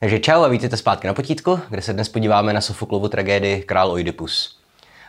Takže 0.00 0.18
čau 0.18 0.42
a 0.42 0.48
vítejte 0.48 0.76
zpátky 0.76 1.06
na 1.06 1.14
potítku, 1.14 1.60
kde 1.70 1.82
se 1.82 1.92
dnes 1.92 2.08
podíváme 2.08 2.52
na 2.52 2.60
Sofoklovu 2.60 3.08
tragédii 3.08 3.62
Král 3.62 3.90
Oidipus. 3.90 4.58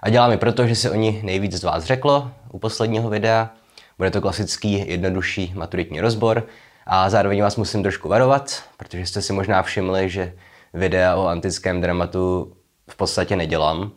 A 0.01 0.09
děláme 0.09 0.37
proto, 0.37 0.67
že 0.67 0.75
se 0.75 0.91
o 0.91 0.95
ní 0.95 1.21
nejvíc 1.23 1.53
z 1.53 1.63
vás 1.63 1.83
řeklo 1.83 2.31
u 2.51 2.59
posledního 2.59 3.09
videa. 3.09 3.49
Bude 3.97 4.11
to 4.11 4.21
klasický, 4.21 4.89
jednodušší 4.91 5.53
maturitní 5.55 6.01
rozbor 6.01 6.47
a 6.85 7.09
zároveň 7.09 7.41
vás 7.41 7.55
musím 7.55 7.83
trošku 7.83 8.09
varovat, 8.09 8.63
protože 8.77 9.05
jste 9.05 9.21
si 9.21 9.33
možná 9.33 9.61
všimli, 9.63 10.09
že 10.09 10.33
videa 10.73 11.15
o 11.15 11.27
antickém 11.27 11.81
dramatu 11.81 12.53
v 12.89 12.95
podstatě 12.95 13.35
nedělám. 13.35 13.91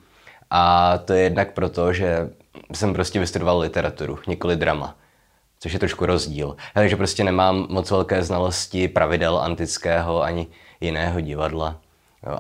A 0.51 0.99
to 0.99 1.13
je 1.13 1.23
jednak 1.23 1.53
proto, 1.53 1.93
že 1.93 2.31
jsem 2.73 2.93
prostě 2.93 3.21
vystudoval 3.21 3.59
literaturu, 3.59 4.19
nikoli 4.27 4.57
drama 4.57 4.97
což 5.63 5.73
je 5.73 5.79
trošku 5.79 6.07
rozdíl. 6.07 6.57
Takže 6.75 6.97
prostě 6.97 7.25
nemám 7.25 7.67
moc 7.71 7.91
velké 7.91 8.23
znalosti 8.23 8.89
pravidel 8.89 9.39
antického 9.39 10.23
ani 10.23 10.47
jiného 10.83 11.21
divadla. 11.21 11.77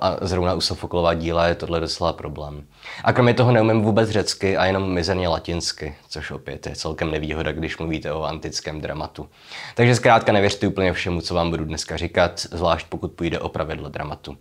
A 0.00 0.16
zrovna 0.20 0.54
u 0.54 0.60
Sofoklova 0.60 1.14
díla 1.14 1.46
je 1.46 1.54
tohle 1.54 1.80
docela 1.80 2.12
problém. 2.12 2.66
A 3.04 3.12
kromě 3.12 3.34
toho 3.34 3.52
neumím 3.52 3.82
vůbec 3.82 4.10
řecky 4.10 4.56
a 4.56 4.66
jenom 4.66 4.92
mizerně 4.92 5.28
latinsky, 5.28 5.94
což 6.08 6.30
opět 6.30 6.66
je 6.66 6.76
celkem 6.76 7.10
nevýhoda, 7.10 7.52
když 7.52 7.78
mluvíte 7.78 8.12
o 8.12 8.22
antickém 8.22 8.80
dramatu. 8.80 9.28
Takže 9.74 9.94
zkrátka 9.94 10.32
nevěřte 10.32 10.68
úplně 10.68 10.92
všemu, 10.92 11.20
co 11.20 11.34
vám 11.34 11.50
budu 11.50 11.64
dneska 11.64 11.96
říkat, 11.96 12.40
zvlášť 12.40 12.86
pokud 12.88 13.12
půjde 13.12 13.38
o 13.38 13.48
pravidlo 13.48 13.88
dramatu. 13.88 14.36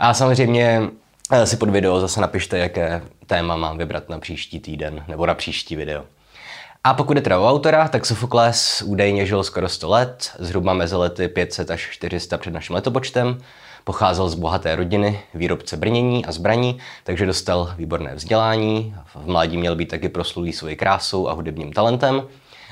A 0.00 0.14
samozřejmě 0.14 0.82
eh, 1.32 1.46
si 1.46 1.56
pod 1.56 1.70
video 1.70 2.00
zase 2.00 2.20
napište, 2.20 2.58
jaké 2.58 3.02
téma 3.26 3.56
mám 3.56 3.78
vybrat 3.78 4.08
na 4.08 4.18
příští 4.18 4.60
týden 4.60 5.04
nebo 5.08 5.26
na 5.26 5.34
příští 5.34 5.76
video. 5.76 6.04
A 6.84 6.94
pokud 6.94 7.16
je 7.16 7.22
teda 7.22 7.40
o 7.40 7.48
autora, 7.48 7.88
tak 7.88 8.06
Sofokles 8.06 8.82
údajně 8.82 9.26
žil 9.26 9.44
skoro 9.44 9.68
100 9.68 9.88
let, 9.88 10.30
zhruba 10.38 10.74
mezi 10.74 10.96
lety 10.96 11.28
500 11.28 11.70
až 11.70 11.88
400 11.90 12.38
před 12.38 12.50
naším 12.50 12.74
letopočtem. 12.74 13.38
Pocházel 13.84 14.28
z 14.28 14.34
bohaté 14.34 14.76
rodiny, 14.76 15.20
výrobce 15.34 15.76
brnění 15.76 16.26
a 16.26 16.32
zbraní, 16.32 16.78
takže 17.04 17.26
dostal 17.26 17.74
výborné 17.76 18.14
vzdělání. 18.14 18.94
V 19.14 19.26
mládí 19.26 19.56
měl 19.56 19.76
být 19.76 19.88
taky 19.88 20.08
proslulý 20.08 20.52
svojí 20.52 20.76
krásou 20.76 21.28
a 21.28 21.32
hudebním 21.32 21.72
talentem 21.72 22.22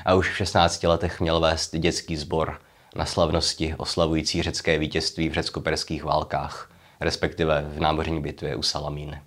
a 0.05 0.13
už 0.13 0.31
v 0.31 0.37
16 0.37 0.83
letech 0.83 1.21
měl 1.21 1.39
vést 1.39 1.75
dětský 1.75 2.17
sbor 2.17 2.59
na 2.95 3.05
slavnosti 3.05 3.75
oslavující 3.77 4.41
řecké 4.41 4.79
vítězství 4.79 5.29
v 5.29 5.33
řecko-perských 5.33 6.03
válkách, 6.03 6.71
respektive 6.99 7.65
v 7.69 7.79
námořní 7.79 8.21
bitvě 8.21 8.55
u 8.55 8.63
Salamíny. 8.63 9.21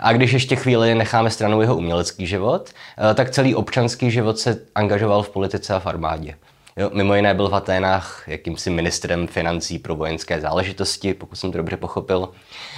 A 0.00 0.12
když 0.12 0.32
ještě 0.32 0.56
chvíli 0.56 0.94
necháme 0.94 1.30
stranou 1.30 1.60
jeho 1.60 1.76
umělecký 1.76 2.26
život, 2.26 2.70
eh, 3.10 3.14
tak 3.14 3.30
celý 3.30 3.54
občanský 3.54 4.10
život 4.10 4.38
se 4.38 4.58
angažoval 4.74 5.22
v 5.22 5.30
politice 5.30 5.74
a 5.74 5.78
v 5.78 5.86
armádě. 5.86 6.34
Jo, 6.78 6.90
mimo 6.92 7.14
jiné 7.14 7.34
byl 7.34 7.48
v 7.48 7.54
Aténách 7.54 8.24
jakýmsi 8.26 8.70
ministrem 8.70 9.26
financí 9.26 9.78
pro 9.78 9.96
vojenské 9.96 10.40
záležitosti, 10.40 11.14
pokud 11.14 11.36
jsem 11.36 11.52
to 11.52 11.58
dobře 11.58 11.76
pochopil. 11.76 12.28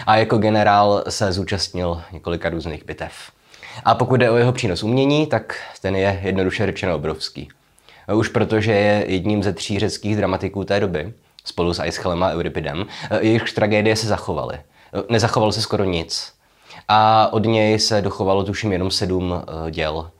A 0.06 0.16
jako 0.16 0.38
generál 0.38 1.04
se 1.08 1.32
zúčastnil 1.32 2.02
několika 2.12 2.48
různých 2.48 2.84
bitev. 2.84 3.12
A 3.84 3.94
pokud 3.94 4.16
jde 4.16 4.30
o 4.30 4.36
jeho 4.36 4.52
přínos 4.52 4.82
umění, 4.82 5.26
tak 5.26 5.56
ten 5.82 5.96
je 5.96 6.20
jednoduše 6.22 6.66
řečeno 6.66 6.94
obrovský. 6.94 7.48
Už 8.14 8.28
protože 8.28 8.72
je 8.72 9.04
jedním 9.08 9.42
ze 9.42 9.52
tří 9.52 9.78
řeckých 9.78 10.16
dramatiků 10.16 10.64
té 10.64 10.80
doby, 10.80 11.12
spolu 11.44 11.74
s 11.74 11.78
Aischylem 11.78 12.22
a 12.22 12.32
Euripidem, 12.32 12.86
eh, 13.10 13.18
jejich 13.20 13.52
tragédie 13.52 13.96
se 13.96 14.06
zachovaly. 14.06 14.58
Nezachovalo 15.08 15.52
se 15.52 15.62
skoro 15.62 15.84
nic 15.84 16.37
a 16.88 17.32
od 17.32 17.44
něj 17.44 17.78
se 17.78 18.02
dochovalo 18.02 18.44
tuším 18.44 18.72
jenom 18.72 18.90
sedm 18.90 19.30
uh, 19.30 19.70
děl, 19.70 20.10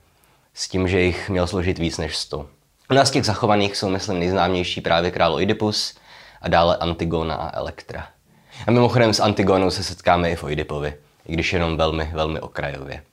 s 0.53 0.67
tím, 0.67 0.87
že 0.87 1.01
jich 1.01 1.29
měl 1.29 1.47
složit 1.47 1.79
víc 1.79 1.97
než 1.97 2.17
sto. 2.17 2.45
A 2.89 3.05
z 3.05 3.11
těch 3.11 3.25
zachovaných 3.25 3.77
jsou, 3.77 3.89
myslím, 3.89 4.19
nejznámější 4.19 4.81
právě 4.81 5.11
král 5.11 5.33
Oidipus 5.33 5.95
a 6.41 6.49
dále 6.49 6.77
Antigona 6.77 7.35
a 7.35 7.57
Elektra. 7.57 8.07
A 8.67 8.71
mimochodem 8.71 9.13
s 9.13 9.19
Antigonou 9.19 9.69
se 9.69 9.83
setkáme 9.83 10.31
i 10.31 10.35
v 10.35 10.43
Oidipovi, 10.43 10.93
i 11.25 11.33
když 11.33 11.53
jenom 11.53 11.77
velmi, 11.77 12.09
velmi 12.13 12.39
okrajově. 12.39 13.03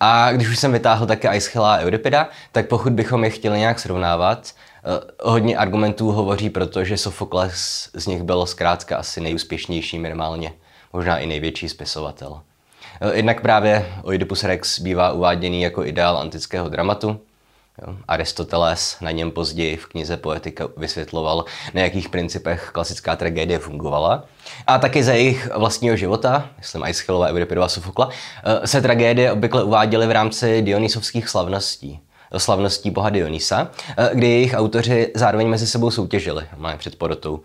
A 0.00 0.32
když 0.32 0.48
už 0.48 0.58
jsem 0.58 0.72
vytáhl 0.72 1.06
také 1.06 1.28
Aeschyla 1.28 1.74
a 1.74 1.78
Euripida, 1.78 2.28
tak 2.52 2.68
pokud 2.68 2.92
bychom 2.92 3.24
je 3.24 3.30
chtěli 3.30 3.58
nějak 3.58 3.78
srovnávat, 3.78 4.52
eh, 4.52 5.12
hodně 5.22 5.56
argumentů 5.56 6.10
hovoří 6.10 6.50
proto, 6.50 6.84
že 6.84 6.96
Sofokles 6.96 7.90
z 7.94 8.06
nich 8.06 8.22
byl 8.22 8.46
zkrátka 8.46 8.96
asi 8.96 9.20
nejúspěšnější 9.20 9.98
minimálně, 9.98 10.52
možná 10.92 11.18
i 11.18 11.26
největší 11.26 11.68
spisovatel. 11.68 12.40
Eh, 13.00 13.16
jednak 13.16 13.40
právě 13.40 13.86
Oedipus 14.02 14.44
Rex 14.44 14.78
bývá 14.78 15.12
uváděný 15.12 15.62
jako 15.62 15.84
ideál 15.84 16.18
antického 16.18 16.68
dramatu. 16.68 17.20
Aristoteles 18.08 18.96
na 19.00 19.10
něm 19.10 19.30
později 19.30 19.76
v 19.76 19.86
knize 19.86 20.16
Poetika 20.16 20.68
vysvětloval, 20.76 21.44
na 21.74 21.80
jakých 21.80 22.08
principech 22.08 22.70
klasická 22.72 23.16
tragédie 23.16 23.58
fungovala. 23.58 24.24
A 24.66 24.78
taky 24.78 25.02
za 25.02 25.12
jejich 25.12 25.50
vlastního 25.56 25.96
života, 25.96 26.50
myslím 26.58 26.82
Aeschylova, 26.82 27.28
Euripidova, 27.28 27.68
Sofokla, 27.68 28.10
eh, 28.44 28.66
se 28.66 28.82
tragédie 28.82 29.32
obvykle 29.32 29.64
uváděly 29.64 30.06
v 30.06 30.10
rámci 30.10 30.62
dionysovských 30.62 31.28
slavností 31.28 32.00
slavností 32.36 32.90
boha 32.90 33.10
Dionýsa, 33.10 33.70
eh, 33.96 34.10
kdy 34.14 34.28
jejich 34.28 34.54
autoři 34.54 35.12
zároveň 35.14 35.48
mezi 35.48 35.66
sebou 35.66 35.90
soutěžili, 35.90 36.46
máme 36.56 36.78
před 36.78 36.96
porotou. 36.96 37.40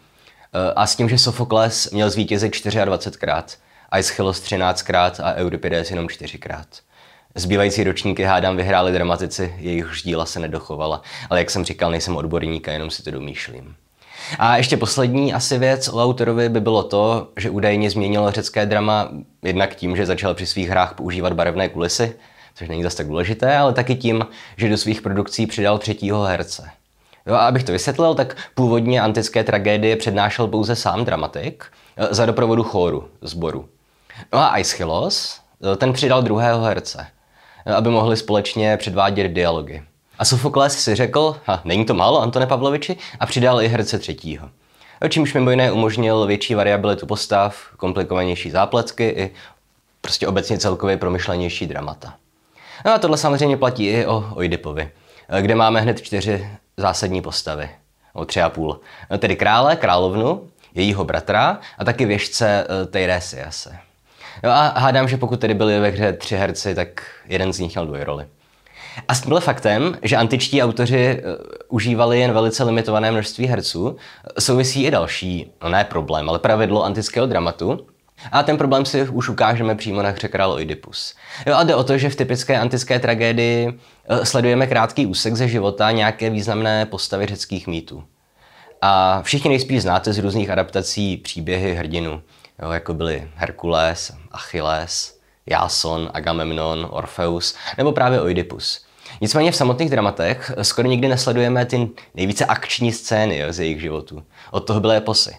A 0.75 0.87
s 0.87 0.95
tím, 0.95 1.09
že 1.09 1.17
Sofokles 1.17 1.91
měl 1.91 2.09
zvítězit 2.09 2.53
24krát, 2.53 3.57
Aeschylus 3.93 4.41
13krát 4.41 5.23
a 5.23 5.33
Euripides 5.33 5.89
jenom 5.89 6.07
4krát. 6.07 6.65
Zbývající 7.35 7.83
ročníky 7.83 8.23
hádám 8.23 8.57
vyhráli 8.57 8.91
dramatici, 8.91 9.55
jejichž 9.57 10.03
díla 10.03 10.25
se 10.25 10.39
nedochovala, 10.39 11.01
ale 11.29 11.39
jak 11.39 11.49
jsem 11.49 11.65
říkal, 11.65 11.91
nejsem 11.91 12.17
odborník 12.17 12.67
a 12.67 12.71
jenom 12.71 12.89
si 12.89 13.03
to 13.03 13.11
domýšlím. 13.11 13.75
A 14.39 14.57
ještě 14.57 14.77
poslední 14.77 15.33
asi 15.33 15.57
věc 15.57 15.87
o 15.87 16.03
autorovi 16.03 16.49
by 16.49 16.61
bylo 16.61 16.83
to, 16.83 17.27
že 17.37 17.49
údajně 17.49 17.89
změnilo 17.89 18.31
řecké 18.31 18.65
drama 18.65 19.09
jednak 19.43 19.75
tím, 19.75 19.95
že 19.95 20.05
začal 20.05 20.33
při 20.33 20.45
svých 20.45 20.69
hrách 20.69 20.93
používat 20.93 21.33
barevné 21.33 21.69
kulisy, 21.69 22.15
což 22.55 22.69
není 22.69 22.83
zase 22.83 22.97
tak 22.97 23.07
důležité, 23.07 23.57
ale 23.57 23.73
taky 23.73 23.95
tím, 23.95 24.25
že 24.57 24.69
do 24.69 24.77
svých 24.77 25.01
produkcí 25.01 25.47
přidal 25.47 25.77
třetího 25.77 26.23
herce. 26.23 26.69
Jo, 27.25 27.35
a 27.35 27.47
abych 27.47 27.63
to 27.63 27.71
vysvětlil, 27.71 28.15
tak 28.15 28.37
původně 28.55 29.01
antické 29.01 29.43
tragédie 29.43 29.95
přednášel 29.95 30.47
pouze 30.47 30.75
sám 30.75 31.05
dramatik 31.05 31.65
eh, 31.97 32.07
za 32.13 32.25
doprovodu 32.25 32.63
chóru, 32.63 33.09
sboru. 33.21 33.69
No 34.33 34.39
a 34.39 34.47
Aeschylus, 34.47 35.41
eh, 35.73 35.75
ten 35.75 35.93
přidal 35.93 36.21
druhého 36.21 36.61
herce, 36.61 37.07
eh, 37.65 37.73
aby 37.73 37.89
mohli 37.89 38.17
společně 38.17 38.77
předvádět 38.77 39.27
dialogy. 39.27 39.83
A 40.19 40.25
Sofokles 40.25 40.79
si 40.79 40.95
řekl, 40.95 41.37
ha, 41.45 41.61
není 41.65 41.85
to 41.85 41.93
málo, 41.93 42.21
Antone 42.21 42.47
Pavloviči, 42.47 42.97
a 43.19 43.25
přidal 43.25 43.61
i 43.61 43.67
herce 43.67 43.99
třetího. 43.99 44.49
Čímž 45.09 45.33
mimo 45.33 45.49
jiné 45.49 45.71
umožnil 45.71 46.25
větší 46.25 46.55
variabilitu 46.55 47.05
postav, 47.05 47.55
komplikovanější 47.77 48.51
zápletky 48.51 49.03
i 49.09 49.31
prostě 50.01 50.27
obecně 50.27 50.57
celkově 50.57 50.97
promyšlenější 50.97 51.67
dramata. 51.67 52.13
No 52.85 52.93
a 52.93 52.99
tohle 52.99 53.17
samozřejmě 53.17 53.57
platí 53.57 53.87
i 53.87 54.05
o 54.05 54.29
Oidipovi, 54.35 54.91
eh, 55.29 55.41
kde 55.41 55.55
máme 55.55 55.81
hned 55.81 56.01
čtyři 56.01 56.47
zásadní 56.77 57.21
postavy, 57.21 57.69
o 58.13 58.25
tři 58.25 58.41
a 58.41 58.49
půl. 58.49 58.79
Tedy 59.17 59.35
krále, 59.35 59.75
královnu, 59.75 60.47
jejího 60.75 61.03
bratra 61.03 61.59
a 61.77 61.85
taky 61.85 62.05
věžce 62.05 62.67
Teiresiase. 62.91 63.79
Jo 64.43 64.51
a 64.51 64.79
hádám, 64.79 65.07
že 65.07 65.17
pokud 65.17 65.39
tedy 65.39 65.53
byli 65.53 65.79
ve 65.79 65.89
hře 65.89 66.13
tři 66.13 66.35
herci, 66.35 66.75
tak 66.75 67.03
jeden 67.27 67.53
z 67.53 67.59
nich 67.59 67.75
měl 67.75 67.85
dvojroli. 67.85 68.25
A 69.07 69.15
s 69.15 69.21
tímhle 69.21 69.41
faktem, 69.41 69.97
že 70.01 70.15
antičtí 70.15 70.63
autoři 70.63 71.21
uh, 71.23 71.31
užívali 71.69 72.19
jen 72.19 72.31
velice 72.31 72.63
limitované 72.63 73.11
množství 73.11 73.45
herců, 73.45 73.97
souvisí 74.39 74.83
i 74.83 74.91
další, 74.91 75.51
no 75.63 75.69
ne 75.69 75.83
problém, 75.83 76.29
ale 76.29 76.39
pravidlo 76.39 76.83
antického 76.83 77.27
dramatu, 77.27 77.87
a 78.31 78.43
ten 78.43 78.57
problém 78.57 78.85
si 78.85 79.09
už 79.09 79.29
ukážeme 79.29 79.75
přímo 79.75 80.01
na 80.01 80.09
hře 80.09 80.27
Král 80.27 80.51
Oidipus. 80.51 81.15
Jo, 81.45 81.55
a 81.55 81.63
jde 81.63 81.75
o 81.75 81.83
to, 81.83 81.97
že 81.97 82.09
v 82.09 82.15
typické 82.15 82.59
antické 82.59 82.99
tragédii 82.99 83.67
uh, 83.67 84.23
sledujeme 84.23 84.67
krátký 84.67 85.05
úsek 85.05 85.35
ze 85.35 85.47
života 85.47 85.91
nějaké 85.91 86.29
významné 86.29 86.85
postavy 86.85 87.25
řeckých 87.25 87.67
mýtů. 87.67 88.03
A 88.81 89.21
všichni 89.21 89.49
nejspíš 89.49 89.81
znáte 89.81 90.13
z 90.13 90.19
různých 90.19 90.49
adaptací 90.49 91.17
příběhy 91.17 91.75
hrdinu 91.75 92.21
jo, 92.61 92.71
jako 92.71 92.93
byly 92.93 93.27
Herkules, 93.35 94.11
Achilles, 94.31 95.19
Jason, 95.45 96.09
Agamemnon, 96.13 96.87
Orpheus 96.91 97.55
nebo 97.77 97.91
právě 97.91 98.21
Oidipus. 98.21 98.85
Nicméně 99.21 99.51
v 99.51 99.55
samotných 99.55 99.89
dramatech 99.89 100.51
skoro 100.61 100.87
nikdy 100.87 101.07
nesledujeme 101.07 101.65
ty 101.65 101.89
nejvíce 102.15 102.45
akční 102.45 102.91
scény 102.91 103.37
jo, 103.37 103.53
z 103.53 103.59
jejich 103.59 103.81
životů. 103.81 104.23
Od 104.51 104.59
toho 104.59 104.79
byly 104.79 104.97
eposy. 104.97 105.35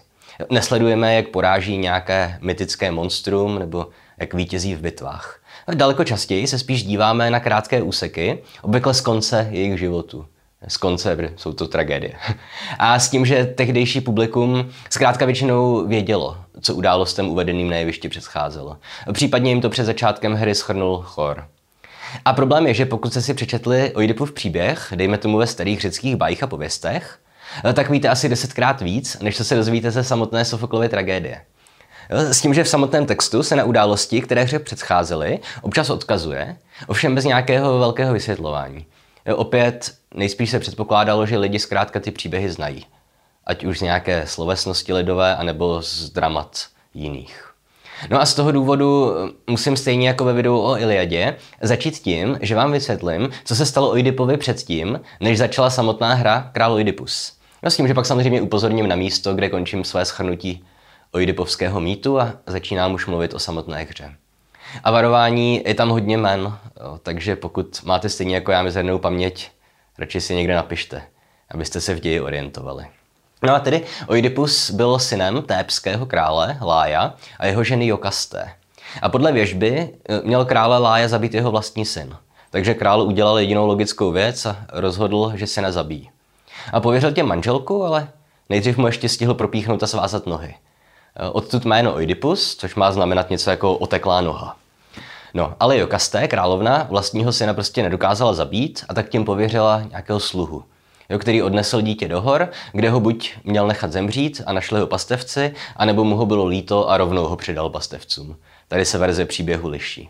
Nesledujeme, 0.49 1.15
jak 1.15 1.27
poráží 1.27 1.77
nějaké 1.77 2.37
mytické 2.41 2.91
monstrum 2.91 3.59
nebo 3.59 3.87
jak 4.17 4.33
vítězí 4.33 4.75
v 4.75 4.81
bitvách. 4.81 5.39
Daleko 5.73 6.03
častěji 6.03 6.47
se 6.47 6.59
spíš 6.59 6.83
díváme 6.83 7.29
na 7.29 7.39
krátké 7.39 7.81
úseky, 7.81 8.43
obvykle 8.61 8.93
z 8.93 9.01
konce 9.01 9.47
jejich 9.51 9.79
životu 9.79 10.25
z 10.67 10.77
konce, 10.77 11.17
jsou 11.35 11.53
to 11.53 11.67
tragédie. 11.67 12.13
A 12.79 12.99
s 12.99 13.09
tím, 13.09 13.25
že 13.25 13.45
tehdejší 13.45 14.01
publikum 14.01 14.69
zkrátka 14.89 15.25
většinou 15.25 15.87
vědělo, 15.87 16.37
co 16.61 16.75
událostem 16.75 17.29
uvedeným 17.29 17.69
na 17.69 17.75
jevišti 17.75 18.09
předcházelo. 18.09 18.77
Případně 19.13 19.51
jim 19.51 19.61
to 19.61 19.69
před 19.69 19.83
začátkem 19.83 20.33
hry 20.33 20.55
schrnul 20.55 21.01
chor. 21.05 21.47
A 22.25 22.33
problém 22.33 22.67
je, 22.67 22.73
že 22.73 22.85
pokud 22.85 23.11
jste 23.11 23.21
si 23.21 23.33
přečetli 23.33 23.91
Oidipův 23.95 24.31
příběh, 24.31 24.93
dejme 24.95 25.17
tomu 25.17 25.37
ve 25.37 25.47
starých 25.47 25.81
řeckých 25.81 26.15
bajích 26.15 26.43
a 26.43 26.47
pověstech, 26.47 27.19
tak 27.73 27.89
víte 27.89 28.09
asi 28.09 28.29
desetkrát 28.29 28.81
víc, 28.81 29.17
než 29.19 29.37
co 29.37 29.43
se 29.43 29.55
dozvíte 29.55 29.91
ze 29.91 30.03
samotné 30.03 30.45
Sofoklovy 30.45 30.89
tragédie. 30.89 31.41
S 32.09 32.41
tím, 32.41 32.53
že 32.53 32.63
v 32.63 32.69
samotném 32.69 33.05
textu 33.05 33.43
se 33.43 33.55
na 33.55 33.63
události, 33.63 34.21
které 34.21 34.43
hře 34.43 34.59
předcházely, 34.59 35.39
občas 35.61 35.89
odkazuje, 35.89 36.57
ovšem 36.87 37.15
bez 37.15 37.25
nějakého 37.25 37.79
velkého 37.79 38.13
vysvětlování. 38.13 38.85
Opět 39.35 39.95
nejspíš 40.15 40.49
se 40.49 40.59
předpokládalo, 40.59 41.25
že 41.25 41.37
lidi 41.37 41.59
zkrátka 41.59 41.99
ty 41.99 42.11
příběhy 42.11 42.51
znají. 42.51 42.85
Ať 43.45 43.63
už 43.63 43.79
z 43.79 43.81
nějaké 43.81 44.27
slovesnosti 44.27 44.93
lidové, 44.93 45.35
anebo 45.35 45.81
z 45.81 46.09
dramat 46.09 46.65
jiných. 46.93 47.51
No 48.09 48.21
a 48.21 48.25
z 48.25 48.33
toho 48.33 48.51
důvodu 48.51 49.13
musím 49.47 49.77
stejně 49.77 50.07
jako 50.07 50.25
ve 50.25 50.33
videu 50.33 50.59
o 50.59 50.77
Iliadě 50.77 51.35
začít 51.61 51.99
tím, 51.99 52.37
že 52.41 52.55
vám 52.55 52.71
vysvětlím, 52.71 53.29
co 53.45 53.55
se 53.55 53.65
stalo 53.65 53.89
Oidipovi 53.89 54.37
předtím, 54.37 54.99
než 55.19 55.37
začala 55.37 55.69
samotná 55.69 56.13
hra 56.13 56.49
Král 56.53 56.73
Oidipus. 56.73 57.33
No 57.63 57.71
s 57.71 57.75
tím, 57.75 57.87
že 57.87 57.93
pak 57.93 58.05
samozřejmě 58.05 58.41
upozorním 58.41 58.87
na 58.87 58.95
místo, 58.95 59.33
kde 59.33 59.49
končím 59.49 59.83
své 59.83 60.05
schrnutí 60.05 60.65
Oidipovského 61.11 61.79
mýtu 61.81 62.19
a 62.19 62.33
začínám 62.47 62.93
už 62.93 63.05
mluvit 63.07 63.33
o 63.33 63.39
samotné 63.39 63.87
hře. 63.89 64.15
A 64.83 64.91
varování 64.91 65.61
je 65.65 65.73
tam 65.73 65.89
hodně 65.89 66.17
men, 66.17 66.57
takže 67.03 67.35
pokud 67.35 67.83
máte 67.83 68.09
stejně 68.09 68.35
jako 68.35 68.51
já 68.51 68.63
mizernou 68.63 68.99
paměť, 68.99 69.51
radši 69.97 70.21
si 70.21 70.35
někde 70.35 70.55
napište, 70.55 71.01
abyste 71.51 71.81
se 71.81 71.95
v 71.95 71.99
ději 71.99 72.21
orientovali. 72.21 72.85
No 73.43 73.55
a 73.55 73.59
tedy 73.59 73.85
Oidipus 74.07 74.71
byl 74.71 74.99
synem 74.99 75.41
tébského 75.41 76.05
krále 76.05 76.57
Lája 76.61 77.13
a 77.39 77.45
jeho 77.45 77.63
ženy 77.63 77.87
Jokasté. 77.87 78.51
A 79.01 79.09
podle 79.09 79.31
věžby 79.31 79.89
eh, 80.09 80.21
měl 80.23 80.45
krále 80.45 80.77
Lája 80.77 81.07
zabít 81.07 81.33
jeho 81.33 81.51
vlastní 81.51 81.85
syn. 81.85 82.15
Takže 82.51 82.73
král 82.73 83.01
udělal 83.01 83.39
jedinou 83.39 83.67
logickou 83.67 84.11
věc 84.11 84.45
a 84.45 84.65
rozhodl, 84.71 85.31
že 85.35 85.47
se 85.47 85.61
nezabíjí. 85.61 86.09
A 86.73 86.79
pověřil 86.79 87.11
tě 87.11 87.23
manželku, 87.23 87.83
ale 87.83 88.07
nejdřív 88.49 88.77
mu 88.77 88.87
ještě 88.87 89.09
stihl 89.09 89.33
propíchnout 89.33 89.83
a 89.83 89.87
svázat 89.87 90.25
nohy. 90.25 90.55
Eh, 91.15 91.29
odtud 91.29 91.65
jméno 91.65 91.93
Oidipus, 91.93 92.55
což 92.55 92.75
má 92.75 92.91
znamenat 92.91 93.29
něco 93.29 93.49
jako 93.49 93.77
oteklá 93.77 94.21
noha. 94.21 94.57
No, 95.35 95.55
ale 95.59 95.77
Jokasté, 95.77 96.27
královna, 96.27 96.87
vlastního 96.89 97.31
syna 97.31 97.53
prostě 97.53 97.83
nedokázala 97.83 98.33
zabít 98.33 98.85
a 98.89 98.93
tak 98.93 99.09
tím 99.09 99.25
pověřila 99.25 99.81
nějakého 99.89 100.19
sluhu, 100.19 100.63
jo, 101.09 101.19
který 101.19 101.43
odnesl 101.43 101.81
dítě 101.81 102.07
do 102.07 102.21
hor, 102.21 102.49
kde 102.71 102.89
ho 102.89 102.99
buď 102.99 103.33
měl 103.43 103.67
nechat 103.67 103.91
zemřít 103.91 104.41
a 104.45 104.53
našli 104.53 104.79
ho 104.79 104.87
pastevci, 104.87 105.53
anebo 105.75 106.03
mu 106.03 106.15
ho 106.15 106.25
bylo 106.25 106.45
líto 106.45 106.89
a 106.89 106.97
rovnou 106.97 107.27
ho 107.27 107.35
přidal 107.35 107.69
pastevcům. 107.69 108.35
Tady 108.67 108.85
se 108.85 108.97
verze 108.97 109.25
příběhu 109.25 109.69
liší. 109.69 110.09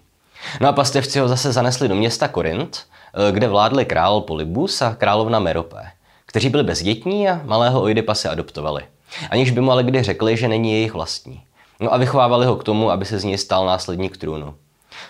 No 0.62 0.68
a 0.68 0.72
pastevci 0.72 1.20
ho 1.20 1.28
zase 1.28 1.52
zanesli 1.52 1.88
do 1.88 1.96
města 1.96 2.28
Korint, 2.28 2.84
eh, 3.14 3.32
kde 3.32 3.48
vládli 3.48 3.86
král 3.86 4.22
Polybus 4.22 4.82
a 4.82 4.96
královna 4.96 5.40
Meropé, 5.40 5.92
kteří 6.26 6.50
byli 6.50 6.64
bezdětní 6.64 7.30
a 7.30 7.42
malého 7.46 7.82
Oidipa 7.82 8.16
se 8.16 8.30
adoptovali. 8.30 8.84
Aniž 9.30 9.52
by 9.52 9.62
mu 9.62 9.72
ale 9.72 9.84
kdy 9.84 10.04
řekli, 10.04 10.38
že 10.38 10.48
není 10.48 10.72
jejich 10.72 10.94
vlastní. 10.94 11.44
No 11.80 11.94
a 11.94 11.98
vychovávali 11.98 12.46
ho 12.46 12.56
k 12.56 12.64
tomu, 12.64 12.92
aby 12.92 13.06
se 13.06 13.20
z 13.20 13.24
něj 13.24 13.38
stal 13.38 13.66
následník 13.66 14.18
trůnu. 14.18 14.56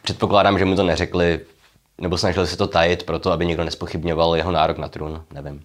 Předpokládám, 0.05 0.59
že 0.59 0.65
mu 0.65 0.75
to 0.75 0.83
neřekli, 0.83 1.39
nebo 2.01 2.17
snažili 2.17 2.47
se 2.47 2.57
to 2.57 2.67
tajit 2.67 3.03
proto, 3.03 3.31
aby 3.31 3.45
nikdo 3.45 3.63
nespochybňoval 3.63 4.35
jeho 4.35 4.51
nárok 4.51 4.77
na 4.77 4.87
trůn, 4.87 5.21
nevím. 5.33 5.63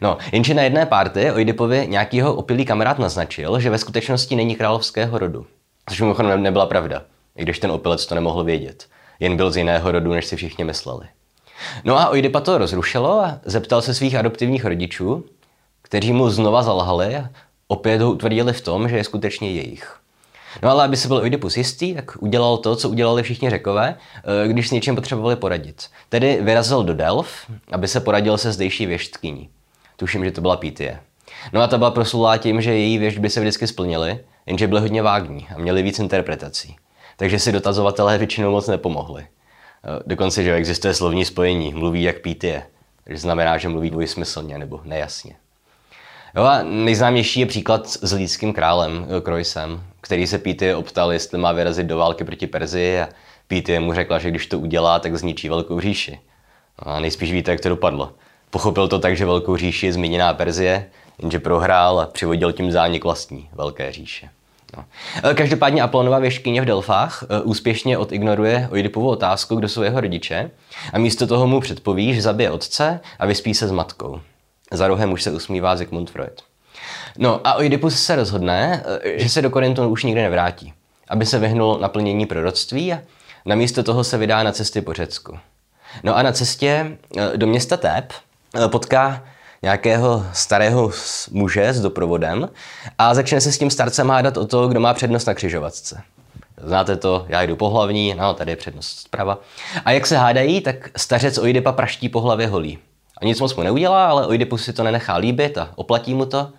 No, 0.00 0.18
jenže 0.32 0.54
na 0.54 0.62
jedné 0.62 0.86
párty 0.86 1.32
Oidipovi 1.32 1.86
nějakýho 1.88 2.34
opilý 2.34 2.64
kamarád 2.64 2.98
naznačil, 2.98 3.60
že 3.60 3.70
ve 3.70 3.78
skutečnosti 3.78 4.36
není 4.36 4.56
královského 4.56 5.18
rodu. 5.18 5.46
Což 5.88 6.00
mimochodem 6.00 6.42
nebyla 6.42 6.66
pravda, 6.66 7.02
i 7.36 7.42
když 7.42 7.58
ten 7.58 7.70
opilec 7.70 8.06
to 8.06 8.14
nemohl 8.14 8.44
vědět. 8.44 8.86
Jen 9.20 9.36
byl 9.36 9.50
z 9.50 9.56
jiného 9.56 9.92
rodu, 9.92 10.12
než 10.12 10.26
si 10.26 10.36
všichni 10.36 10.64
mysleli. 10.64 11.06
No 11.84 11.98
a 11.98 12.08
Oidipa 12.08 12.40
to 12.40 12.58
rozrušilo 12.58 13.20
a 13.20 13.38
zeptal 13.44 13.82
se 13.82 13.94
svých 13.94 14.14
adoptivních 14.14 14.64
rodičů, 14.64 15.24
kteří 15.82 16.12
mu 16.12 16.30
znova 16.30 16.62
zalhali 16.62 17.16
a 17.16 17.28
opět 17.68 18.00
ho 18.00 18.12
utvrdili 18.12 18.52
v 18.52 18.60
tom, 18.60 18.88
že 18.88 18.96
je 18.96 19.04
skutečně 19.04 19.50
jejich. 19.50 20.00
No 20.62 20.70
ale 20.70 20.84
aby 20.84 20.96
se 20.96 21.08
byl 21.08 21.16
Oidipus 21.16 21.56
jistý, 21.56 21.94
tak 21.94 22.22
udělal 22.22 22.56
to, 22.56 22.76
co 22.76 22.88
udělali 22.88 23.22
všichni 23.22 23.50
řekové, 23.50 23.96
eh, 24.44 24.48
když 24.48 24.68
s 24.68 24.70
něčím 24.70 24.94
potřebovali 24.94 25.36
poradit. 25.36 25.86
Tedy 26.08 26.38
vyrazil 26.42 26.84
do 26.84 26.94
Delf, 26.94 27.50
aby 27.72 27.88
se 27.88 28.00
poradil 28.00 28.38
se 28.38 28.52
zdejší 28.52 28.86
věštkyní. 28.86 29.48
Tuším, 29.96 30.24
že 30.24 30.30
to 30.30 30.40
byla 30.40 30.56
Pítie. 30.56 31.00
No 31.52 31.60
a 31.60 31.66
ta 31.66 31.78
byla 31.78 31.90
proslulá 31.90 32.36
tím, 32.36 32.60
že 32.60 32.74
její 32.74 32.98
věštby 32.98 33.30
se 33.30 33.40
vždycky 33.40 33.66
splnily, 33.66 34.18
jenže 34.46 34.66
byly 34.66 34.80
hodně 34.80 35.02
vágní 35.02 35.48
a 35.54 35.58
měly 35.58 35.82
víc 35.82 35.98
interpretací. 35.98 36.76
Takže 37.16 37.38
si 37.38 37.52
dotazovatelé 37.52 38.18
většinou 38.18 38.50
moc 38.50 38.68
nepomohli. 38.68 39.22
Eh, 39.22 40.02
dokonce, 40.06 40.42
že 40.44 40.54
existuje 40.54 40.94
slovní 40.94 41.24
spojení, 41.24 41.74
mluví 41.74 42.02
jak 42.02 42.20
Pítie, 42.20 42.62
takže 43.04 43.20
znamená, 43.20 43.58
že 43.58 43.68
mluví 43.68 43.90
dvojsmyslně 43.90 44.58
nebo 44.58 44.80
nejasně. 44.84 45.36
Jo 46.36 46.44
a 46.44 46.62
nejznámější 46.62 47.40
je 47.40 47.46
příklad 47.46 47.88
s 47.88 48.12
lidským 48.12 48.52
králem, 48.52 49.06
Kroisem, 49.22 49.82
který 50.00 50.26
se 50.26 50.38
Píty 50.38 50.74
optal, 50.74 51.12
jestli 51.12 51.38
má 51.38 51.52
vyrazit 51.52 51.86
do 51.86 51.96
války 51.96 52.24
proti 52.24 52.46
Perzii 52.46 53.00
a 53.00 53.08
Píty 53.48 53.78
mu 53.78 53.92
řekla, 53.92 54.18
že 54.18 54.30
když 54.30 54.46
to 54.46 54.58
udělá, 54.58 54.98
tak 54.98 55.16
zničí 55.16 55.48
velkou 55.48 55.80
říši. 55.80 56.18
A 56.78 57.00
nejspíš 57.00 57.32
víte, 57.32 57.50
jak 57.50 57.60
to 57.60 57.68
dopadlo. 57.68 58.12
Pochopil 58.50 58.88
to 58.88 58.98
tak, 58.98 59.16
že 59.16 59.26
velkou 59.26 59.56
říši 59.56 59.86
je 59.86 59.92
zmíněná 59.92 60.34
Perzie, 60.34 60.86
jenže 61.18 61.38
prohrál 61.38 62.00
a 62.00 62.06
přivodil 62.06 62.52
tím 62.52 62.72
zánik 62.72 63.04
vlastní 63.04 63.48
velké 63.52 63.92
říše. 63.92 64.28
No. 64.76 64.84
Každopádně 65.34 65.82
Apollonova 65.82 66.18
věškyně 66.18 66.62
v 66.62 66.64
Delfách 66.64 67.24
e, 67.28 67.40
úspěšně 67.40 67.98
odignoruje 67.98 68.68
Oidipovu 68.72 69.08
otázku, 69.08 69.56
kdo 69.56 69.68
jsou 69.68 69.82
jeho 69.82 70.00
rodiče 70.00 70.50
a 70.92 70.98
místo 70.98 71.26
toho 71.26 71.46
mu 71.46 71.60
předpoví, 71.60 72.14
že 72.14 72.22
zabije 72.22 72.50
otce 72.50 73.00
a 73.18 73.26
vyspí 73.26 73.54
se 73.54 73.68
s 73.68 73.72
matkou. 73.72 74.20
Za 74.70 74.88
rohem 74.88 75.12
už 75.12 75.22
se 75.22 75.30
usmívá 75.30 75.76
Sigmund 75.76 76.10
Freud. 76.10 76.42
No 77.18 77.40
a 77.44 77.54
Oidipus 77.54 78.02
se 78.02 78.16
rozhodne, 78.16 78.84
eh, 79.02 79.18
že 79.18 79.28
se 79.28 79.42
do 79.42 79.50
Korintu 79.50 79.88
už 79.88 80.04
nikdy 80.04 80.22
nevrátí, 80.22 80.72
aby 81.08 81.26
se 81.26 81.38
vyhnul 81.38 81.78
naplnění 81.80 82.26
proroctví 82.26 82.92
a 82.92 83.00
namísto 83.46 83.82
toho 83.82 84.04
se 84.04 84.18
vydá 84.18 84.42
na 84.42 84.52
cesty 84.52 84.80
po 84.80 84.92
Řecku. 84.92 85.38
No 86.02 86.16
a 86.16 86.22
na 86.22 86.32
cestě 86.32 86.98
eh, 87.16 87.36
do 87.36 87.46
města 87.46 87.76
Tép 87.76 88.12
eh, 88.56 88.68
potká 88.68 89.24
nějakého 89.62 90.26
starého 90.32 90.90
muže 91.30 91.72
s 91.72 91.80
doprovodem 91.80 92.48
a 92.98 93.14
začne 93.14 93.40
se 93.40 93.52
s 93.52 93.58
tím 93.58 93.70
starcem 93.70 94.08
hádat 94.08 94.36
o 94.36 94.46
to, 94.46 94.68
kdo 94.68 94.80
má 94.80 94.94
přednost 94.94 95.26
na 95.26 95.34
křižovatce. 95.34 96.02
Znáte 96.62 96.96
to, 96.96 97.26
já 97.28 97.42
jdu 97.42 97.56
po 97.56 97.70
hlavní, 97.70 98.14
no 98.14 98.34
tady 98.34 98.52
je 98.52 98.56
přednost 98.56 98.98
zprava. 98.98 99.38
A 99.84 99.90
jak 99.90 100.06
se 100.06 100.16
hádají, 100.16 100.60
tak 100.60 100.90
stařec 100.96 101.38
Oidipa 101.38 101.72
praští 101.72 102.08
po 102.08 102.20
hlavě 102.20 102.46
holí. 102.46 102.78
A 103.20 103.24
nic 103.24 103.40
moc 103.40 103.54
mu 103.56 103.62
neudělá, 103.62 104.08
ale 104.08 104.26
Oidipus 104.26 104.64
si 104.64 104.72
to 104.72 104.82
nenechá 104.82 105.16
líbit 105.16 105.58
a 105.58 105.70
oplatí 105.74 106.14
mu 106.14 106.26
to, 106.26 106.52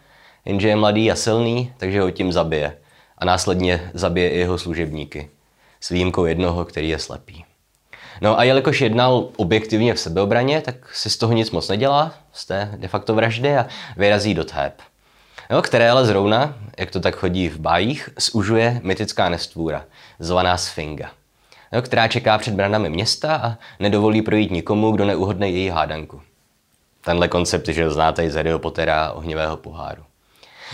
jenže 0.46 0.68
je 0.68 0.76
mladý 0.76 1.12
a 1.12 1.16
silný, 1.16 1.74
takže 1.78 2.02
ho 2.02 2.12
tím 2.12 2.32
zabije. 2.32 2.78
A 3.18 3.26
následně 3.26 3.92
zabije 3.94 4.30
i 4.30 4.38
jeho 4.38 4.58
služebníky. 4.58 5.30
S 5.80 5.90
výjimkou 5.90 6.26
jednoho, 6.26 6.66
který 6.66 6.90
je 6.90 7.00
slepý. 7.00 7.46
No 8.22 8.40
a 8.40 8.44
jelikož 8.44 8.82
jednal 8.82 9.30
objektivně 9.38 9.94
v 9.94 10.00
sebeobraně, 10.00 10.62
tak 10.62 10.96
si 10.96 11.10
z 11.10 11.18
toho 11.18 11.34
nic 11.34 11.52
moc 11.52 11.70
nedělá, 11.70 12.14
z 12.32 12.46
té 12.46 12.72
de 12.78 12.88
facto 12.88 13.16
vraždy 13.16 13.58
a 13.58 13.66
vyrazí 13.98 14.34
do 14.34 14.44
Theb. 14.44 14.74
No, 15.50 15.62
které 15.62 15.92
ale 15.92 16.06
zrovna, 16.06 16.56
jak 16.78 16.92
to 16.92 17.00
tak 17.00 17.16
chodí 17.16 17.50
v 17.50 17.60
bájích, 17.60 18.10
zužuje 18.20 18.80
mytická 18.84 19.30
nestvůra, 19.30 19.86
zvaná 20.20 20.58
Sfinga, 20.58 21.12
no, 21.72 21.82
která 21.82 22.08
čeká 22.08 22.38
před 22.38 22.54
branami 22.54 22.90
města 22.90 23.36
a 23.36 23.58
nedovolí 23.80 24.22
projít 24.22 24.52
nikomu, 24.52 24.92
kdo 24.92 25.06
neuhodne 25.06 25.50
její 25.50 25.70
hádanku. 25.70 26.22
Tenhle 27.02 27.28
koncept, 27.28 27.68
že 27.68 27.86
ho 27.86 27.92
znáte 27.92 28.26
i 28.26 28.32
z 28.32 28.36
Harryho 28.36 28.60
Pottera 28.60 29.12
ohnivého 29.12 29.58
poháru. 29.58 30.04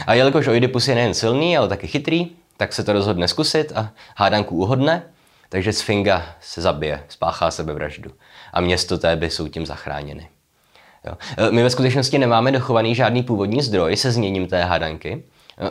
A 0.08 0.14
jelikož 0.14 0.48
Oidipus 0.48 0.88
je 0.88 0.96
nejen 0.96 1.14
silný, 1.14 1.58
ale 1.58 1.68
taky 1.68 1.88
chytrý, 1.88 2.28
tak 2.58 2.74
se 2.74 2.84
to 2.84 2.94
rozhodne 2.94 3.28
zkusit 3.28 3.72
a 3.76 3.92
hádanku 4.16 4.56
uhodne, 4.56 5.04
takže 5.50 5.74
Sfinga 5.74 6.26
se 6.42 6.62
zabije, 6.62 7.04
spáchá 7.10 7.52
sebevraždu 7.52 8.12
a 8.54 8.62
město 8.62 8.98
Téby 8.98 9.30
jsou 9.30 9.48
tím 9.48 9.66
zachráněny. 9.66 10.30
Jo. 11.06 11.14
E, 11.38 11.52
my 11.52 11.64
ve 11.64 11.70
skutečnosti 11.70 12.18
nemáme 12.18 12.52
dochovaný 12.52 12.96
žádný 12.96 13.24
původní 13.24 13.62
zdroj 13.62 13.96
se 13.96 14.12
změním 14.12 14.48
té 14.48 14.64
hádanky. 14.64 15.24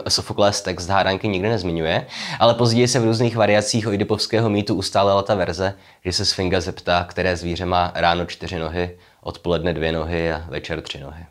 E, 0.05 0.09
Sofoklés 0.09 0.61
text 0.61 0.87
hádanky 0.87 1.27
nikdy 1.27 1.49
nezmiňuje, 1.49 2.05
ale 2.39 2.53
později 2.53 2.87
se 2.87 2.99
v 2.99 3.03
různých 3.03 3.35
variacích 3.35 3.87
oidipovského 3.87 4.49
mýtu 4.49 4.75
ustálela 4.75 5.21
ta 5.21 5.35
verze, 5.35 5.73
že 6.05 6.13
se 6.13 6.25
Sfinga 6.25 6.61
zeptá, 6.61 7.05
které 7.09 7.37
zvíře 7.37 7.65
má 7.65 7.91
ráno 7.95 8.25
čtyři 8.25 8.59
nohy, 8.59 8.97
odpoledne 9.21 9.73
dvě 9.73 9.91
nohy 9.91 10.31
a 10.31 10.45
večer 10.49 10.81
tři 10.81 10.99
nohy. 10.99 11.25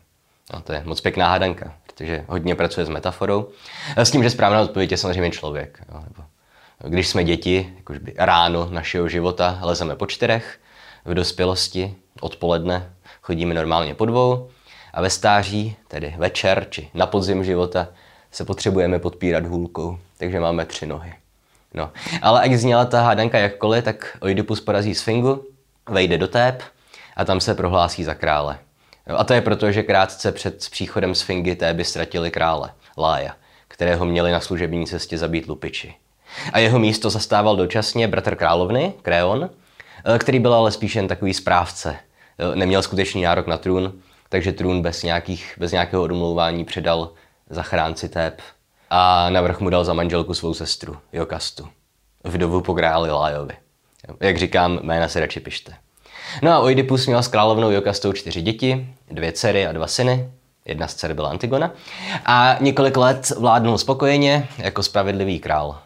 No, 0.53 0.61
to 0.61 0.73
je 0.73 0.81
moc 0.85 1.01
pěkná 1.01 1.27
hádanka, 1.27 1.73
protože 1.87 2.25
hodně 2.27 2.55
pracuje 2.55 2.85
s 2.85 2.89
metaforou. 2.89 3.49
S 3.95 4.11
tím, 4.11 4.23
že 4.23 4.29
správná 4.29 4.61
odpověď 4.61 4.91
je 4.91 4.97
samozřejmě 4.97 5.31
člověk. 5.31 5.79
Jo, 5.93 6.03
nebo 6.03 6.27
když 6.83 7.07
jsme 7.07 7.23
děti, 7.23 7.73
jakož 7.77 7.97
by 7.97 8.13
ráno 8.17 8.67
našeho 8.71 9.09
života 9.09 9.59
lezeme 9.61 9.95
po 9.95 10.05
čtyřech, 10.05 10.59
v 11.05 11.13
dospělosti 11.13 11.95
odpoledne 12.21 12.93
chodíme 13.21 13.53
normálně 13.53 13.95
po 13.95 14.05
dvou 14.05 14.49
a 14.93 15.01
ve 15.01 15.09
stáří, 15.09 15.75
tedy 15.87 16.15
večer 16.17 16.67
či 16.69 16.89
na 16.93 17.05
podzim 17.05 17.43
života, 17.43 17.87
se 18.31 18.45
potřebujeme 18.45 18.99
podpírat 18.99 19.45
hůlkou, 19.45 19.99
takže 20.17 20.39
máme 20.39 20.65
tři 20.65 20.85
nohy. 20.85 21.13
No, 21.73 21.91
ale 22.21 22.41
ať 22.41 22.51
zněla 22.51 22.85
ta 22.85 23.01
hádanka 23.01 23.37
jakkoliv, 23.37 23.83
tak 23.83 24.17
Oidipus 24.21 24.61
porazí 24.61 24.95
Sfingu, 24.95 25.47
vejde 25.89 26.17
do 26.17 26.27
tép 26.27 26.63
a 27.17 27.25
tam 27.25 27.39
se 27.39 27.55
prohlásí 27.55 28.03
za 28.03 28.13
krále. 28.13 28.59
A 29.17 29.23
to 29.23 29.33
je 29.33 29.41
proto, 29.41 29.71
že 29.71 29.83
krátce 29.83 30.31
před 30.31 30.69
příchodem 30.69 31.15
Sfingy 31.15 31.55
Téby 31.55 31.83
ztratili 31.83 32.31
krále, 32.31 32.71
Lája, 32.97 33.35
kterého 33.67 34.05
měli 34.05 34.31
na 34.31 34.39
služební 34.39 34.85
cestě 34.85 35.17
zabít 35.17 35.47
lupiči. 35.47 35.95
A 36.53 36.59
jeho 36.59 36.79
místo 36.79 37.09
zastával 37.09 37.55
dočasně 37.55 38.07
bratr 38.07 38.35
královny, 38.35 38.93
Kreon, 39.01 39.49
eh, 40.05 40.19
který 40.19 40.39
byl 40.39 40.53
ale 40.53 40.71
spíš 40.71 40.95
jen 40.95 41.07
takový 41.07 41.33
správce. 41.33 41.95
Eh, 42.39 42.55
neměl 42.55 42.81
skutečný 42.81 43.21
nárok 43.21 43.47
na 43.47 43.57
trůn, 43.57 43.93
takže 44.29 44.51
trůn 44.51 44.81
bez, 44.81 45.03
nějakých, 45.03 45.53
bez 45.57 45.71
nějakého 45.71 46.03
odmlouvání 46.03 46.65
předal 46.65 47.11
zachránci 47.49 48.09
Tép 48.09 48.41
a 48.89 49.29
navrch 49.29 49.59
mu 49.59 49.69
dal 49.69 49.85
za 49.85 49.93
manželku 49.93 50.33
svou 50.33 50.53
sestru, 50.53 50.97
Jokastu, 51.13 51.67
vdovu 52.23 52.61
po 52.61 52.73
králi 52.73 53.11
Lájovi. 53.11 53.53
Jak 54.19 54.37
říkám, 54.37 54.79
jména 54.83 55.07
se 55.07 55.19
radši 55.19 55.39
pište. 55.39 55.73
No 56.41 56.51
a 56.51 56.59
Oidipus 56.59 57.07
měl 57.07 57.23
s 57.23 57.27
královnou 57.27 57.71
Jokastou 57.71 58.13
čtyři 58.13 58.41
děti, 58.41 58.87
dvě 59.11 59.31
dcery 59.31 59.67
a 59.67 59.71
dva 59.71 59.87
syny. 59.87 60.29
Jedna 60.65 60.87
z 60.87 60.95
dcer 60.95 61.13
byla 61.13 61.29
Antigona. 61.29 61.71
A 62.25 62.57
několik 62.59 62.97
let 62.97 63.29
vládnul 63.29 63.77
spokojeně 63.77 64.47
jako 64.57 64.83
spravedlivý 64.83 65.39
král. 65.39 65.79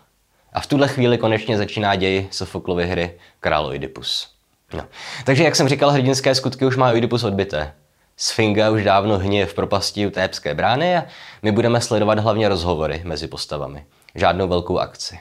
A 0.53 0.59
v 0.59 0.67
tuhle 0.67 0.87
chvíli 0.87 1.17
konečně 1.17 1.57
začíná 1.57 1.95
děj 1.95 2.27
Sofoklovy 2.31 2.87
hry 2.87 3.13
Král 3.39 3.65
Oidipus. 3.65 4.29
No. 4.73 4.83
Takže, 5.25 5.43
jak 5.43 5.55
jsem 5.55 5.67
říkal, 5.67 5.91
hrdinské 5.91 6.35
skutky 6.35 6.65
už 6.65 6.77
má 6.77 6.91
Oidipus 6.91 7.23
odbité. 7.23 7.73
Sfinga 8.17 8.69
už 8.69 8.83
dávno 8.83 9.17
hně 9.17 9.45
v 9.45 9.53
propasti 9.53 10.07
u 10.07 10.09
Tébské 10.09 10.53
brány 10.53 10.97
a 10.97 11.05
my 11.41 11.51
budeme 11.51 11.81
sledovat 11.81 12.19
hlavně 12.19 12.49
rozhovory 12.49 13.01
mezi 13.03 13.27
postavami. 13.27 13.85
Žádnou 14.15 14.47
velkou 14.47 14.77
akci. 14.77 15.19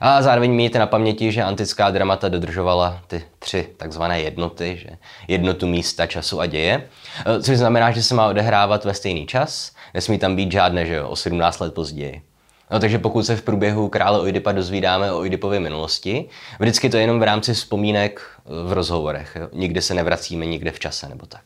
A 0.00 0.22
zároveň 0.22 0.52
mějte 0.52 0.78
na 0.78 0.86
paměti, 0.86 1.32
že 1.32 1.42
antická 1.42 1.90
dramata 1.90 2.28
dodržovala 2.28 3.00
ty 3.06 3.22
tři 3.38 3.68
takzvané 3.76 4.20
jednoty, 4.20 4.78
že 4.82 4.88
jednotu 5.28 5.66
místa, 5.66 6.06
času 6.06 6.40
a 6.40 6.46
děje, 6.46 6.82
e, 7.26 7.42
což 7.42 7.58
znamená, 7.58 7.90
že 7.90 8.02
se 8.02 8.14
má 8.14 8.28
odehrávat 8.28 8.84
ve 8.84 8.94
stejný 8.94 9.26
čas, 9.26 9.72
nesmí 9.94 10.18
tam 10.18 10.36
být 10.36 10.52
žádné, 10.52 10.86
že 10.86 10.94
jo, 10.94 11.08
o 11.08 11.16
17 11.16 11.58
let 11.58 11.74
později. 11.74 12.22
No, 12.70 12.80
takže 12.80 12.98
pokud 12.98 13.22
se 13.22 13.36
v 13.36 13.42
průběhu 13.42 13.88
krále 13.88 14.20
Oidipa 14.20 14.52
dozvídáme 14.52 15.12
o 15.12 15.18
Oidipově 15.18 15.60
minulosti, 15.60 16.28
vždycky 16.58 16.90
to 16.90 16.96
je 16.96 17.02
jenom 17.02 17.20
v 17.20 17.22
rámci 17.22 17.54
vzpomínek 17.54 18.22
v 18.44 18.72
rozhovorech. 18.72 19.36
Jo? 19.40 19.80
Se 19.80 19.94
nevracíme 19.94 20.46
nikde 20.46 20.70
v 20.70 20.78
čase 20.78 21.08
nebo 21.08 21.26
tak. 21.26 21.42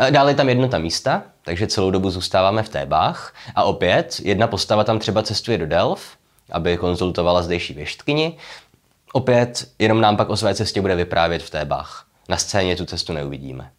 E, 0.00 0.10
dále 0.10 0.30
je 0.30 0.34
tam 0.34 0.48
jednota 0.48 0.78
místa, 0.78 1.22
takže 1.42 1.66
celou 1.66 1.90
dobu 1.90 2.10
zůstáváme 2.10 2.62
v 2.62 2.68
Tébách. 2.68 3.34
A 3.54 3.64
opět, 3.64 4.20
jedna 4.24 4.46
postava 4.46 4.84
tam 4.84 4.98
třeba 4.98 5.22
cestuje 5.22 5.58
do 5.58 5.66
Delf, 5.66 6.16
aby 6.52 6.76
konzultovala 6.76 7.42
zdejší 7.42 7.74
věštkyni. 7.74 8.36
Opět 9.12 9.68
jenom 9.78 10.00
nám 10.00 10.16
pak 10.16 10.30
o 10.30 10.36
své 10.36 10.54
cestě 10.54 10.80
bude 10.80 10.96
vyprávět 10.96 11.42
v 11.42 11.50
Tébách. 11.50 12.06
Na 12.28 12.36
scéně 12.36 12.76
tu 12.76 12.86
cestu 12.86 13.12
neuvidíme. 13.12 13.70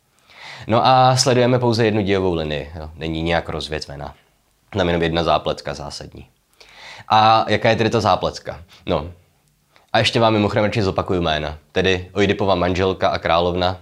No 0.68 0.86
a 0.86 1.18
sledujeme 1.18 1.60
pouze 1.60 1.86
jednu 1.86 2.02
dějovou 2.02 2.34
linii, 2.34 2.72
jo. 2.76 2.90
není 2.96 3.22
nějak 3.22 3.50
rozvětvená. 3.50 4.14
Tam 4.70 4.88
jenom 4.88 5.02
jedna 5.02 5.24
zápletka 5.24 5.74
zásadní. 5.74 6.28
A 7.10 7.46
jaká 7.48 7.70
je 7.70 7.76
tedy 7.76 7.90
ta 7.90 8.00
zápletka? 8.00 8.64
No, 8.86 9.12
a 9.94 10.00
ještě 10.00 10.20
vám 10.20 10.34
mimochodem 10.34 10.64
radši 10.64 10.84
zopakuju 10.84 11.22
jména. 11.22 11.58
Tedy 11.72 12.10
Oidipova 12.14 12.56
manželka 12.56 13.10
a 13.10 13.18
královna 13.18 13.78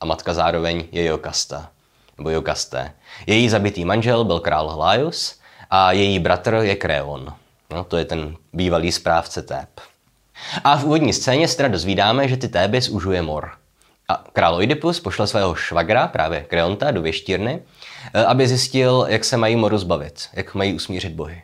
a 0.00 0.04
matka 0.04 0.34
zároveň 0.34 0.84
je 0.92 1.04
Jokasta, 1.04 1.70
nebo 2.18 2.30
Jokasté. 2.30 2.92
Její 3.26 3.48
zabitý 3.48 3.84
manžel 3.84 4.24
byl 4.24 4.40
král 4.40 4.68
Hlaius 4.68 5.40
a 5.70 5.92
její 5.92 6.18
bratr 6.18 6.54
je 6.54 6.76
Kreon. 6.76 7.34
No, 7.72 7.84
to 7.84 7.96
je 7.96 8.04
ten 8.04 8.36
bývalý 8.52 8.92
správce 8.92 9.42
Tép. 9.42 9.68
A 10.64 10.76
v 10.76 10.84
úvodní 10.84 11.12
scéně 11.12 11.48
se 11.48 11.56
teda 11.56 11.68
dozvídáme, 11.68 12.28
že 12.28 12.36
ty 12.36 12.48
Téby 12.48 12.80
zužuje 12.80 13.22
mor. 13.22 13.50
A 14.08 14.24
král 14.32 14.54
Oidipus 14.54 15.00
pošle 15.00 15.26
svého 15.26 15.54
švagra, 15.54 16.06
právě 16.06 16.40
Kreonta, 16.40 16.90
do 16.90 17.02
věštírny, 17.02 17.62
eh, 18.14 18.24
aby 18.24 18.48
zjistil, 18.48 19.06
jak 19.08 19.24
se 19.24 19.36
mají 19.36 19.56
moru 19.56 19.78
zbavit, 19.78 20.28
jak 20.32 20.54
mají 20.54 20.74
usmířit 20.74 21.12
bohy. 21.12 21.42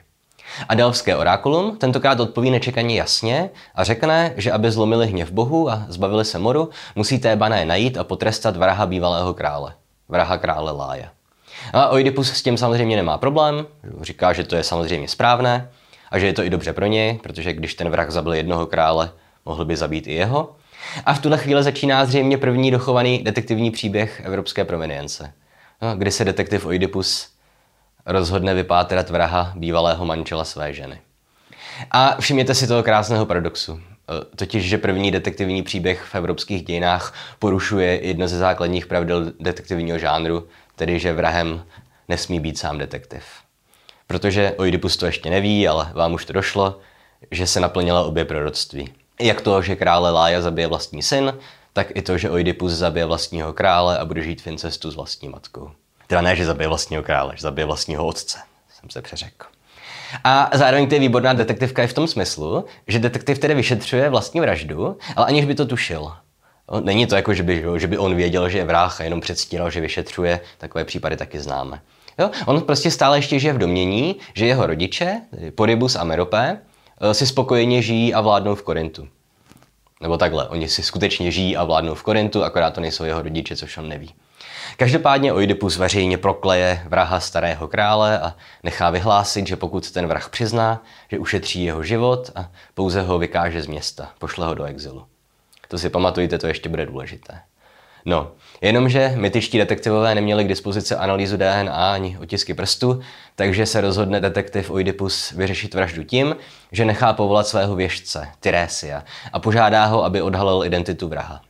A 0.69 0.75
delfské 0.75 1.17
orákulum 1.17 1.77
tentokrát 1.77 2.21
odpoví 2.21 2.51
nečekaně 2.51 2.97
jasně 2.97 3.51
a 3.75 3.85
řekne, 3.85 4.35
že 4.37 4.53
aby 4.53 4.71
zlomili 4.71 5.07
hněv 5.07 5.31
bohu 5.31 5.71
a 5.71 5.87
zbavili 5.89 6.25
se 6.25 6.39
moru, 6.39 6.71
musí 6.95 7.19
Tébané 7.19 7.65
najít 7.65 7.97
a 7.97 8.05
potrestat 8.05 8.57
vraha 8.57 8.87
bývalého 8.87 9.35
krále, 9.35 9.75
vraha 10.09 10.39
krále 10.39 10.73
Láje. 10.73 11.09
A 11.73 11.89
Oidipus 11.89 12.33
s 12.33 12.43
tím 12.43 12.57
samozřejmě 12.57 12.97
nemá 12.97 13.19
problém, 13.19 13.67
říká, 14.01 14.33
že 14.33 14.45
to 14.45 14.57
je 14.57 14.63
samozřejmě 14.63 15.09
správné, 15.09 15.71
a 16.11 16.19
že 16.19 16.27
je 16.27 16.33
to 16.33 16.43
i 16.43 16.51
dobře 16.51 16.73
pro 16.73 16.87
něj, 16.87 17.19
protože 17.23 17.53
když 17.53 17.75
ten 17.75 17.91
vrah 17.91 18.11
zabil 18.11 18.33
jednoho 18.33 18.67
krále, 18.67 19.11
mohl 19.45 19.65
by 19.65 19.77
zabít 19.77 20.07
i 20.07 20.13
jeho. 20.13 20.57
A 21.07 21.15
v 21.15 21.19
tuhle 21.19 21.39
chvíli 21.39 21.63
začíná 21.63 22.05
zřejmě 22.05 22.39
první 22.39 22.71
dochovaný 22.71 23.23
detektivní 23.23 23.71
příběh 23.71 24.23
evropské 24.25 24.65
provenience, 24.65 25.33
no, 25.83 25.97
kdy 25.97 26.11
se 26.11 26.25
detektiv 26.25 26.67
Oidipus 26.67 27.29
rozhodne 28.07 28.55
vypátrat 28.55 29.11
vraha 29.11 29.53
bývalého 29.57 30.05
manžela 30.05 30.45
své 30.45 30.75
ženy. 30.75 31.01
A 31.91 32.21
všimněte 32.21 32.55
si 32.55 32.67
toho 32.67 32.83
krásného 32.83 33.27
paradoxu. 33.27 33.81
E, 33.81 34.37
totiž, 34.37 34.65
že 34.65 34.79
první 34.79 35.11
detektivní 35.11 35.63
příběh 35.63 36.03
v 36.03 36.15
evropských 36.15 36.65
dějinách 36.65 37.15
porušuje 37.39 38.07
jedno 38.07 38.29
ze 38.29 38.39
základních 38.39 38.87
pravidel 38.87 39.33
detektivního 39.41 39.99
žánru, 39.99 40.49
tedy 40.77 40.99
že 40.99 41.13
vrahem 41.13 41.65
nesmí 42.09 42.41
být 42.41 42.59
sám 42.59 42.79
detektiv 42.79 43.25
protože 44.09 44.55
Oidipus 44.59 44.97
to 44.97 45.07
ještě 45.07 45.31
neví, 45.31 45.69
ale 45.69 45.93
vám 45.95 46.15
už 46.15 46.25
to 46.25 46.33
došlo, 46.33 46.79
že 47.31 47.47
se 47.47 47.61
naplnila 47.61 48.03
obě 48.03 48.25
proroctví. 48.25 48.93
Jak 49.21 49.41
to, 49.41 49.63
že 49.63 49.77
krále 49.77 50.11
Lája 50.11 50.41
zabije 50.41 50.67
vlastní 50.67 51.03
syn, 51.03 51.35
tak 51.73 51.87
i 51.95 52.03
to, 52.03 52.19
že 52.19 52.31
Oidipus 52.31 52.73
zabije 52.73 53.07
vlastního 53.07 53.53
krále 53.53 53.99
a 53.99 54.05
bude 54.05 54.23
žít 54.23 54.43
v 54.43 54.47
incestu 54.47 54.91
s 54.91 54.95
vlastní 54.95 55.29
matkou. 55.29 55.71
Teda 56.07 56.21
ne, 56.21 56.37
že 56.37 56.47
zabije 56.47 56.69
vlastního 56.69 57.03
krále, 57.03 57.33
že 57.37 57.43
zabije 57.43 57.65
vlastního 57.65 58.07
otce, 58.07 58.39
jsem 58.81 58.91
se 58.91 59.03
přeřekl. 59.03 59.47
A 60.25 60.51
zároveň 60.55 60.89
to 60.89 60.95
je 60.95 61.01
výborná 61.01 61.33
detektivka 61.33 61.83
i 61.83 61.87
v 61.87 61.93
tom 61.93 62.07
smyslu, 62.07 62.65
že 62.87 62.99
detektiv 62.99 63.39
tedy 63.39 63.55
vyšetřuje 63.55 64.11
vlastní 64.11 64.41
vraždu, 64.41 64.99
ale 65.17 65.27
aniž 65.27 65.45
by 65.45 65.55
to 65.55 65.67
tušil. 65.67 66.13
Není 66.81 67.07
to 67.07 67.17
jako, 67.17 67.35
že 67.35 67.43
by, 67.43 67.65
že 67.77 67.87
by 67.87 67.99
on 67.99 68.15
věděl, 68.15 68.49
že 68.49 68.59
je 68.59 68.65
vrah 68.65 69.01
a 69.01 69.05
jenom 69.05 69.21
předstíral, 69.21 69.71
že 69.71 69.81
vyšetřuje, 69.81 70.41
takové 70.59 70.85
případy 70.85 71.17
taky 71.17 71.41
známe. 71.41 71.81
Jo? 72.19 72.31
On 72.47 72.61
prostě 72.61 72.91
stále 72.91 73.19
ještě 73.19 73.39
žije 73.39 73.53
v 73.53 73.59
domění, 73.59 74.17
že 74.35 74.47
jeho 74.47 74.67
rodiče, 74.67 75.21
Porybus 75.55 75.97
a 75.97 76.05
Meropé, 76.05 76.59
eh, 77.01 77.15
si 77.15 77.27
spokojeně 77.27 77.83
žijí 77.83 78.15
a 78.15 78.21
vládnou 78.21 78.55
v 78.55 78.63
Korintu. 78.63 79.09
Nebo 80.01 80.17
takhle, 80.17 80.49
oni 80.49 80.69
si 80.69 80.83
skutečně 80.83 81.31
žijí 81.31 81.57
a 81.57 81.65
vládnou 81.65 81.95
v 81.95 82.03
Korintu, 82.03 82.45
akorát 82.45 82.75
to 82.75 82.81
nejsou 82.81 83.05
jeho 83.05 83.23
rodiče, 83.23 83.57
což 83.57 83.79
on 83.79 83.89
neví. 83.89 84.15
Každopádně 84.77 85.33
Oidipus 85.33 85.77
veřejně 85.77 86.19
prokleje 86.19 86.83
vraha 86.89 87.21
starého 87.21 87.69
krále 87.69 88.21
a 88.21 88.35
nechá 88.63 88.91
vyhlásit, 88.91 89.47
že 89.47 89.57
pokud 89.57 89.91
ten 89.91 90.07
vrah 90.07 90.29
přizná, 90.29 90.83
že 91.11 91.19
ušetří 91.19 91.65
jeho 91.65 91.83
život 91.83 92.31
a 92.35 92.51
pouze 92.75 93.03
ho 93.03 93.19
vykáže 93.19 93.63
z 93.63 93.67
města, 93.67 94.11
pošle 94.19 94.47
ho 94.47 94.55
do 94.55 94.65
exilu. 94.65 95.07
To 95.69 95.79
si 95.79 95.91
pamatujte, 95.91 96.39
to 96.39 96.47
ještě 96.47 96.69
bude 96.69 96.87
důležité. 96.87 97.41
No, 98.05 98.31
jenomže 98.61 99.13
mytičtí 99.17 99.59
detektivové 99.59 100.15
neměli 100.15 100.45
k 100.45 100.49
dispozici 100.49 100.95
analýzu 100.95 101.37
DNA 101.37 101.93
ani 101.93 102.19
otisky 102.19 102.55
prstu, 102.55 103.01
takže 103.37 103.67
se 103.67 103.81
rozhodne 103.81 104.21
detektiv 104.21 104.71
Oidipus 104.71 105.31
vyřešit 105.31 105.75
vraždu 105.75 106.05
tím, 106.05 106.37
že 106.73 106.85
nechá 106.85 107.13
povolat 107.13 107.47
svého 107.47 107.77
věžce, 107.77 108.29
Tyresia, 108.41 109.03
a 109.33 109.39
požádá 109.39 109.85
ho, 109.85 110.05
aby 110.05 110.23
odhalil 110.23 110.65
identitu 110.65 111.09
vraha. 111.09 111.41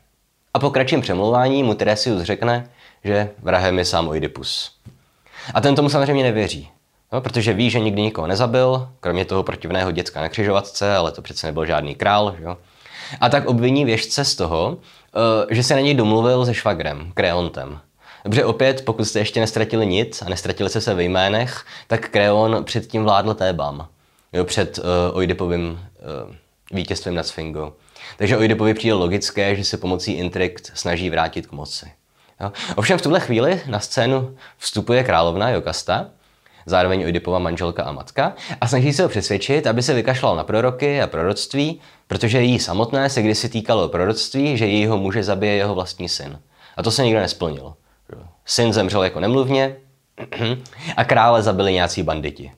A 0.54 0.58
po 0.58 0.70
kratším 0.70 1.00
přemlouvání 1.00 1.62
mu 1.62 1.74
Tyresius 1.74 2.22
řekne, 2.22 2.70
že 3.04 3.30
vrahem 3.38 3.78
je 3.78 3.84
sám 3.84 4.08
Oidipus. 4.08 4.72
A 5.54 5.60
ten 5.60 5.74
tomu 5.74 5.88
samozřejmě 5.88 6.22
nevěří, 6.22 6.68
no, 7.12 7.20
protože 7.20 7.52
ví, 7.52 7.70
že 7.70 7.80
nikdy 7.80 8.02
nikoho 8.02 8.26
nezabil, 8.26 8.88
kromě 9.00 9.24
toho 9.24 9.42
protivného 9.42 9.90
děcka 9.92 10.20
na 10.20 10.28
křižovatce, 10.28 10.96
ale 10.96 11.12
to 11.12 11.22
přece 11.22 11.46
nebyl 11.46 11.66
žádný 11.66 11.94
král, 11.94 12.34
že 12.38 12.44
jo? 12.44 12.56
A 13.20 13.28
tak 13.28 13.46
obviní 13.46 13.84
věžce 13.84 14.24
z 14.24 14.34
toho, 14.34 14.78
že 15.50 15.62
se 15.62 15.74
na 15.74 15.80
něj 15.80 15.94
domluvil 15.94 16.46
se 16.46 16.54
švagrem, 16.54 17.12
Kreontem. 17.14 17.80
Dobře, 18.24 18.44
opět, 18.44 18.84
pokud 18.84 19.04
jste 19.04 19.18
ještě 19.18 19.40
nestratili 19.40 19.86
nic 19.86 20.22
a 20.22 20.28
nestratili 20.28 20.70
se 20.70 20.80
se 20.80 20.94
ve 20.94 21.04
jménech, 21.04 21.64
tak 21.86 22.08
Kreon 22.08 22.64
předtím 22.64 23.04
vládl 23.04 23.34
Tébam. 23.34 23.88
Jo, 24.32 24.44
před 24.44 24.78
uh, 24.78 24.84
Oidipovým 25.12 25.70
uh, 25.70 26.34
vítězstvím 26.72 27.14
nad 27.14 27.26
Sfingou. 27.26 27.72
Takže 28.16 28.36
Oidipovi 28.36 28.74
přijde 28.74 28.94
logické, 28.94 29.56
že 29.56 29.64
se 29.64 29.76
pomocí 29.76 30.12
intrik 30.12 30.60
snaží 30.74 31.10
vrátit 31.10 31.46
k 31.46 31.52
moci. 31.52 31.92
Jo. 32.40 32.52
Ovšem 32.76 32.98
v 32.98 33.02
tuhle 33.02 33.20
chvíli 33.20 33.60
na 33.66 33.80
scénu 33.80 34.36
vstupuje 34.58 35.04
královna 35.04 35.50
Jokasta, 35.50 36.06
zároveň 36.68 37.04
Oidipova 37.04 37.38
manželka 37.38 37.82
a 37.82 37.92
matka, 37.92 38.32
a 38.60 38.68
snaží 38.68 38.92
se 38.92 39.02
ho 39.02 39.08
přesvědčit, 39.08 39.66
aby 39.66 39.82
se 39.82 39.94
vykašlal 39.94 40.36
na 40.36 40.44
proroky 40.44 41.02
a 41.02 41.06
proroctví, 41.06 41.80
protože 42.06 42.42
jí 42.42 42.58
samotné 42.58 43.10
se 43.10 43.22
kdysi 43.22 43.48
týkalo 43.48 43.88
proroctví, 43.88 44.56
že 44.56 44.66
jejího 44.66 44.98
muže 44.98 45.22
zabije 45.22 45.54
jeho 45.54 45.74
vlastní 45.74 46.08
syn. 46.08 46.38
A 46.76 46.82
to 46.82 46.90
se 46.90 47.04
nikdo 47.04 47.20
nesplnil. 47.20 47.74
Syn 48.44 48.72
zemřel 48.72 49.04
jako 49.04 49.20
nemluvně 49.20 49.76
a 50.96 51.04
krále 51.04 51.42
zabili 51.42 51.72
nějací 51.72 52.02
banditi. 52.02 52.52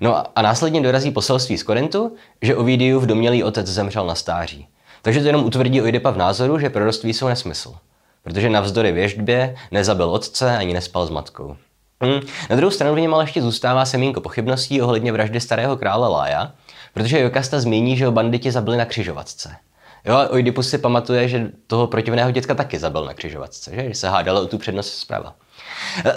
No 0.00 0.38
a 0.38 0.42
následně 0.42 0.80
dorazí 0.80 1.10
poselství 1.10 1.58
z 1.58 1.62
Korintu, 1.62 2.16
že 2.42 2.56
Ovidiu 2.56 3.00
v 3.00 3.06
domělý 3.06 3.44
otec 3.44 3.66
zemřel 3.66 4.06
na 4.06 4.14
stáří. 4.14 4.68
Takže 5.02 5.20
to 5.20 5.26
jenom 5.26 5.44
utvrdí 5.44 5.82
Oidipa 5.82 6.10
v 6.10 6.16
názoru, 6.16 6.58
že 6.58 6.70
proroctví 6.70 7.14
jsou 7.14 7.28
nesmysl. 7.28 7.74
protože 8.22 8.50
navzdory 8.50 8.92
věždbě 8.92 9.56
nezabil 9.70 10.10
otce 10.10 10.56
ani 10.56 10.74
nespal 10.74 11.06
s 11.06 11.10
matkou. 11.10 11.56
Hmm. 12.00 12.20
Na 12.50 12.56
druhou 12.56 12.70
stranu 12.70 12.94
v 12.94 13.00
něm 13.00 13.14
ale 13.14 13.24
ještě 13.24 13.42
zůstává 13.42 13.84
semínko 13.84 14.20
pochybností 14.20 14.82
ohledně 14.82 15.12
vraždy 15.12 15.40
starého 15.40 15.76
krále 15.76 16.08
Lája, 16.08 16.52
protože 16.94 17.20
Jokasta 17.20 17.60
zmíní, 17.60 17.96
že 17.96 18.06
ho 18.06 18.12
banditi 18.12 18.52
zabili 18.52 18.76
na 18.76 18.84
křižovatce. 18.84 19.56
Jo, 20.04 20.16
Oidipus 20.30 20.70
si 20.70 20.78
pamatuje, 20.78 21.28
že 21.28 21.50
toho 21.66 21.86
protivného 21.86 22.30
dětka 22.30 22.54
taky 22.54 22.78
zabil 22.78 23.04
na 23.04 23.14
křižovatce, 23.14 23.70
že, 23.74 23.88
že 23.88 23.94
se 23.94 24.08
hádalo 24.08 24.42
o 24.42 24.46
tu 24.46 24.58
přednost 24.58 24.98
zprava. 24.98 25.34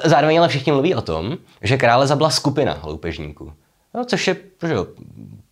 Zároveň 0.04 0.40
ale 0.40 0.48
všichni 0.48 0.72
mluví 0.72 0.96
o 0.96 1.02
tom, 1.02 1.38
že 1.62 1.78
krále 1.78 2.08
zabila 2.08 2.30
skupina 2.30 2.80
loupežníků. 2.84 3.54
No, 3.94 4.06
což 4.06 4.28
je 4.28 4.36
že 4.68 4.74
jo, 4.74 4.88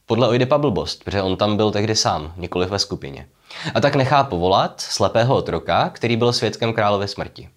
podle 0.05 0.27
Oidipa 0.27 0.57
blbost, 0.57 1.03
protože 1.03 1.21
on 1.21 1.37
tam 1.37 1.57
byl 1.57 1.71
tehdy 1.71 1.95
sám, 1.95 2.33
nikoliv 2.37 2.69
ve 2.69 2.79
skupině. 2.79 3.27
A 3.73 3.81
tak 3.81 3.95
nechá 3.95 4.23
povolat 4.23 4.81
slepého 4.81 5.35
otroka, 5.35 5.89
který 5.89 6.17
byl 6.17 6.33
svědkem 6.33 6.73
královy 6.73 7.07
smrti. 7.07 7.49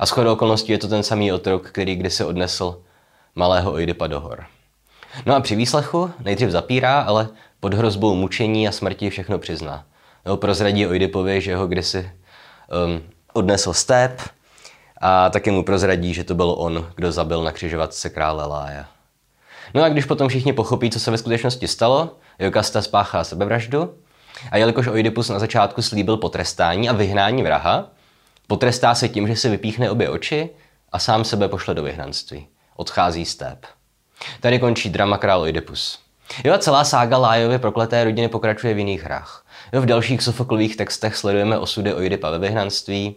A 0.00 0.06
shodou 0.06 0.32
okolností 0.32 0.72
je 0.72 0.78
to 0.78 0.88
ten 0.88 1.02
samý 1.02 1.32
otrok, 1.32 1.68
který 1.68 1.96
kdysi 1.96 2.24
odnesl 2.24 2.82
malého 3.34 3.72
Oidipa 3.72 4.06
do 4.06 4.20
hor. 4.20 4.44
No 5.26 5.34
a 5.34 5.40
při 5.40 5.56
výslechu 5.56 6.10
nejdřív 6.20 6.50
zapírá, 6.50 7.00
ale 7.00 7.28
pod 7.60 7.74
hrozbou 7.74 8.14
mučení 8.14 8.68
a 8.68 8.72
smrti 8.72 9.10
všechno 9.10 9.38
přizná. 9.38 9.84
No, 10.26 10.36
prozradí 10.36 10.86
Oidipovi, 10.86 11.40
že 11.40 11.56
ho 11.56 11.66
kdysi 11.66 12.10
um, 12.86 13.02
odnesl 13.32 13.72
stép 13.72 14.20
a 15.00 15.30
taky 15.30 15.50
mu 15.50 15.62
prozradí, 15.62 16.14
že 16.14 16.24
to 16.24 16.34
byl 16.34 16.54
on, 16.58 16.86
kdo 16.94 17.12
zabil 17.12 17.44
na 17.44 17.52
křižovatce 17.52 18.10
krále 18.10 18.46
Lája. 18.46 18.86
No 19.74 19.82
a 19.82 19.88
když 19.88 20.04
potom 20.04 20.28
všichni 20.28 20.52
pochopí, 20.52 20.90
co 20.90 21.00
se 21.00 21.10
ve 21.10 21.18
skutečnosti 21.18 21.68
stalo, 21.68 22.16
Jokasta 22.38 22.82
spáchá 22.82 23.24
sebevraždu 23.24 23.94
a 24.50 24.56
jelikož 24.56 24.86
Oidipus 24.86 25.28
na 25.28 25.38
začátku 25.38 25.82
slíbil 25.82 26.16
potrestání 26.16 26.88
a 26.88 26.92
vyhnání 26.92 27.42
vraha, 27.42 27.90
potrestá 28.50 28.94
se 28.94 29.08
tím, 29.08 29.28
že 29.28 29.36
si 29.36 29.48
vypíchne 29.48 29.90
obě 29.90 30.08
oči 30.08 30.50
a 30.92 30.98
sám 30.98 31.24
sebe 31.24 31.48
pošle 31.48 31.74
do 31.74 31.82
vyhnanství. 31.82 32.46
Odchází 32.76 33.24
stép. 33.24 33.66
Tady 34.40 34.58
končí 34.58 34.90
drama 34.90 35.18
král 35.18 35.40
Oidipus. 35.40 35.98
Jo 36.44 36.54
a 36.54 36.58
celá 36.58 36.84
sága 36.84 37.18
Lájově 37.18 37.58
prokleté 37.58 38.04
rodiny 38.04 38.28
pokračuje 38.28 38.74
v 38.74 38.78
jiných 38.78 39.02
hrách. 39.02 39.46
Jo, 39.72 39.80
v 39.80 39.86
dalších 39.86 40.22
Sofoklových 40.22 40.76
textech 40.76 41.16
sledujeme 41.16 41.58
osudy 41.58 41.94
Oidipa 41.94 42.30
ve 42.30 42.38
vyhnanství, 42.38 43.16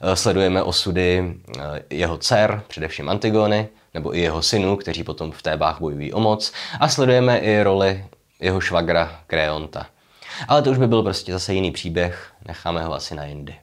eh, 0.00 0.16
sledujeme 0.16 0.62
osudy 0.62 1.34
eh, 1.58 1.82
jeho 1.90 2.18
dcer, 2.18 2.62
především 2.68 3.08
Antigony, 3.08 3.68
nebo 3.94 4.16
i 4.16 4.20
jeho 4.20 4.42
synů, 4.42 4.76
kteří 4.76 5.04
potom 5.04 5.32
v 5.32 5.42
Tébách 5.42 5.80
bojují 5.80 6.12
o 6.12 6.20
moc, 6.20 6.52
a 6.80 6.88
sledujeme 6.88 7.38
i 7.38 7.62
roli 7.62 8.04
jeho 8.40 8.60
švagra 8.60 9.20
Kreonta. 9.26 9.86
Ale 10.48 10.62
to 10.62 10.70
už 10.70 10.78
by 10.78 10.86
byl 10.86 11.02
prostě 11.02 11.32
zase 11.32 11.54
jiný 11.54 11.70
příběh, 11.70 12.32
necháme 12.48 12.84
ho 12.84 12.94
asi 12.94 13.14
na 13.14 13.24
jindy. 13.24 13.54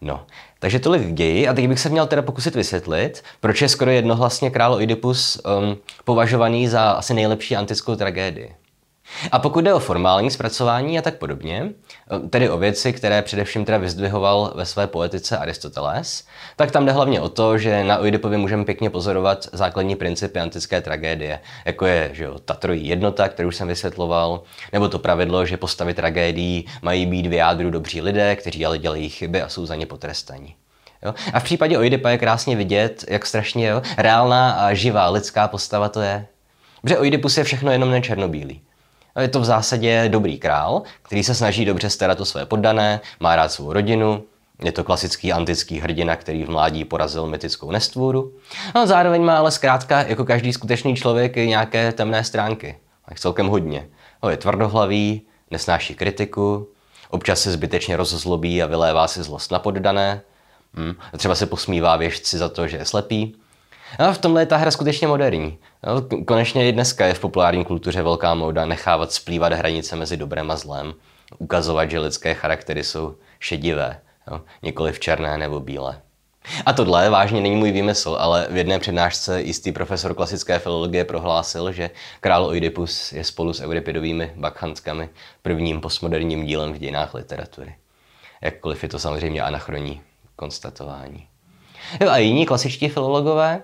No, 0.00 0.26
takže 0.58 0.78
tolik 0.78 1.02
k 1.02 1.14
ději 1.14 1.48
a 1.48 1.54
teď 1.54 1.68
bych 1.68 1.80
se 1.80 1.88
měl 1.88 2.06
teda 2.06 2.22
pokusit 2.22 2.54
vysvětlit, 2.54 3.22
proč 3.40 3.62
je 3.62 3.68
skoro 3.68 3.90
jednohlasně 3.90 4.50
král 4.50 4.74
Oidipus 4.74 5.40
um, 5.44 5.76
považovaný 6.04 6.68
za 6.68 6.90
asi 6.90 7.14
nejlepší 7.14 7.56
antickou 7.56 7.96
tragédii. 7.96 8.54
A 9.32 9.38
pokud 9.38 9.60
jde 9.60 9.74
o 9.74 9.78
formální 9.78 10.30
zpracování 10.30 10.98
a 10.98 11.02
tak 11.02 11.18
podobně, 11.18 11.72
tedy 12.30 12.50
o 12.50 12.58
věci, 12.58 12.92
které 12.92 13.22
především 13.22 13.64
teda 13.64 13.78
vyzdvihoval 13.78 14.52
ve 14.54 14.66
své 14.66 14.86
poetice 14.86 15.38
Aristoteles, 15.38 16.24
tak 16.56 16.70
tam 16.70 16.86
jde 16.86 16.92
hlavně 16.92 17.20
o 17.20 17.28
to, 17.28 17.58
že 17.58 17.84
na 17.84 17.98
Oidipovi 17.98 18.36
můžeme 18.36 18.64
pěkně 18.64 18.90
pozorovat 18.90 19.48
základní 19.52 19.96
principy 19.96 20.40
antické 20.40 20.80
tragédie, 20.80 21.40
jako 21.64 21.86
je 21.86 22.10
že 22.12 22.24
jo, 22.24 22.38
ta 22.38 22.54
trojí 22.54 22.88
jednota, 22.88 23.28
kterou 23.28 23.50
jsem 23.50 23.68
vysvětloval, 23.68 24.42
nebo 24.72 24.88
to 24.88 24.98
pravidlo, 24.98 25.46
že 25.46 25.56
postavy 25.56 25.94
tragédií 25.94 26.66
mají 26.82 27.06
být 27.06 27.26
v 27.26 27.32
jádru 27.32 27.70
dobří 27.70 28.00
lidé, 28.00 28.36
kteří 28.36 28.66
ale 28.66 28.78
dělají 28.78 29.08
chyby 29.08 29.42
a 29.42 29.48
jsou 29.48 29.66
za 29.66 29.74
ně 29.74 29.86
potrestaní. 29.86 30.54
Jo? 31.04 31.14
A 31.32 31.40
v 31.40 31.44
případě 31.44 31.78
Oidipa 31.78 32.10
je 32.10 32.18
krásně 32.18 32.56
vidět, 32.56 33.04
jak 33.08 33.26
strašně 33.26 33.68
jo, 33.68 33.82
reálná 33.98 34.52
a 34.52 34.74
živá 34.74 35.10
lidská 35.10 35.48
postava 35.48 35.88
to 35.88 36.00
je. 36.00 36.26
Protože 36.82 36.98
Oidipus 36.98 37.38
je 37.38 37.44
všechno 37.44 37.72
jenom 37.72 37.90
nečernobílý. 37.90 38.60
Je 39.20 39.28
to 39.28 39.40
v 39.40 39.44
zásadě 39.44 40.08
dobrý 40.08 40.38
král, 40.38 40.82
který 41.02 41.24
se 41.24 41.34
snaží 41.34 41.64
dobře 41.64 41.90
starat 41.90 42.20
o 42.20 42.24
své 42.24 42.46
poddané, 42.46 43.00
má 43.20 43.36
rád 43.36 43.52
svou 43.52 43.72
rodinu, 43.72 44.24
je 44.62 44.72
to 44.72 44.84
klasický 44.84 45.32
antický 45.32 45.80
hrdina, 45.80 46.16
který 46.16 46.44
v 46.44 46.48
mládí 46.48 46.84
porazil 46.84 47.26
mytickou 47.26 47.70
nestvůru. 47.70 48.32
No, 48.74 48.86
zároveň 48.86 49.22
má 49.22 49.38
ale 49.38 49.50
zkrátka, 49.50 50.02
jako 50.02 50.24
každý 50.24 50.52
skutečný 50.52 50.96
člověk, 50.96 51.36
i 51.36 51.48
nějaké 51.48 51.92
temné 51.92 52.24
stránky. 52.24 52.78
A 53.04 53.14
celkem 53.14 53.46
hodně. 53.46 53.88
No, 54.22 54.30
je 54.30 54.36
tvrdohlavý, 54.36 55.22
nesnáší 55.50 55.94
kritiku, 55.94 56.68
občas 57.10 57.40
se 57.40 57.52
zbytečně 57.52 57.96
rozzlobí 57.96 58.62
a 58.62 58.66
vylévá 58.66 59.08
si 59.08 59.22
zlost 59.22 59.52
na 59.52 59.58
poddané. 59.58 60.20
Hm. 60.74 60.94
A 61.12 61.16
třeba 61.16 61.34
se 61.34 61.46
posmívá 61.46 61.96
věžci 61.96 62.38
za 62.38 62.48
to, 62.48 62.68
že 62.68 62.76
je 62.76 62.84
slepý. 62.84 63.36
A 63.98 64.12
v 64.12 64.18
tomhle 64.18 64.42
je 64.42 64.46
ta 64.46 64.56
hra 64.56 64.70
skutečně 64.70 65.06
moderní. 65.06 65.58
No, 65.86 66.24
konečně 66.24 66.68
i 66.68 66.72
dneska 66.72 67.06
je 67.06 67.14
v 67.14 67.20
populární 67.20 67.64
kultuře 67.64 68.02
velká 68.02 68.34
móda 68.34 68.66
nechávat 68.66 69.12
splývat 69.12 69.52
hranice 69.52 69.96
mezi 69.96 70.16
dobrem 70.16 70.50
a 70.50 70.56
zlem, 70.56 70.94
ukazovat, 71.38 71.90
že 71.90 71.98
lidské 71.98 72.34
charaktery 72.34 72.84
jsou 72.84 73.14
šedivé, 73.40 74.00
jo, 74.30 74.40
nikoli 74.62 74.92
v 74.92 75.00
černé 75.00 75.38
nebo 75.38 75.60
bílé. 75.60 76.00
A 76.66 76.72
tohle 76.72 77.10
vážně 77.10 77.40
není 77.40 77.56
můj 77.56 77.72
výmysl, 77.72 78.16
ale 78.20 78.46
v 78.50 78.56
jedné 78.56 78.78
přednášce 78.78 79.42
jistý 79.42 79.72
profesor 79.72 80.14
klasické 80.14 80.58
filologie 80.58 81.04
prohlásil, 81.04 81.72
že 81.72 81.90
král 82.20 82.44
Oidipus 82.44 83.12
je 83.12 83.24
spolu 83.24 83.52
s 83.52 83.60
Euripidovými 83.60 84.32
bakchanskami 84.36 85.08
prvním 85.42 85.80
postmoderním 85.80 86.46
dílem 86.46 86.72
v 86.72 86.78
dějinách 86.78 87.14
literatury. 87.14 87.74
Jakkoliv 88.40 88.82
je 88.82 88.88
to 88.88 88.98
samozřejmě 88.98 89.42
anachronní 89.42 90.00
konstatování. 90.36 91.26
Jo, 92.00 92.10
a 92.10 92.16
jiní 92.16 92.46
klasičtí 92.46 92.88
filologové 92.88 93.62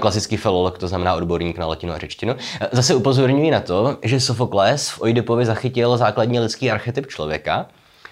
klasický 0.00 0.36
filolog, 0.36 0.78
to 0.78 0.88
znamená 0.88 1.14
odborník 1.14 1.58
na 1.58 1.66
latinu 1.66 1.92
a 1.92 1.98
řečtinu, 1.98 2.36
zase 2.72 2.94
upozorňují 2.94 3.50
na 3.50 3.60
to, 3.60 3.96
že 4.02 4.20
Sofokles 4.20 4.88
v 4.88 5.02
Oidipovi 5.02 5.46
zachytil 5.46 5.96
základní 5.96 6.40
lidský 6.40 6.70
archetyp 6.70 7.06
člověka, 7.06 7.66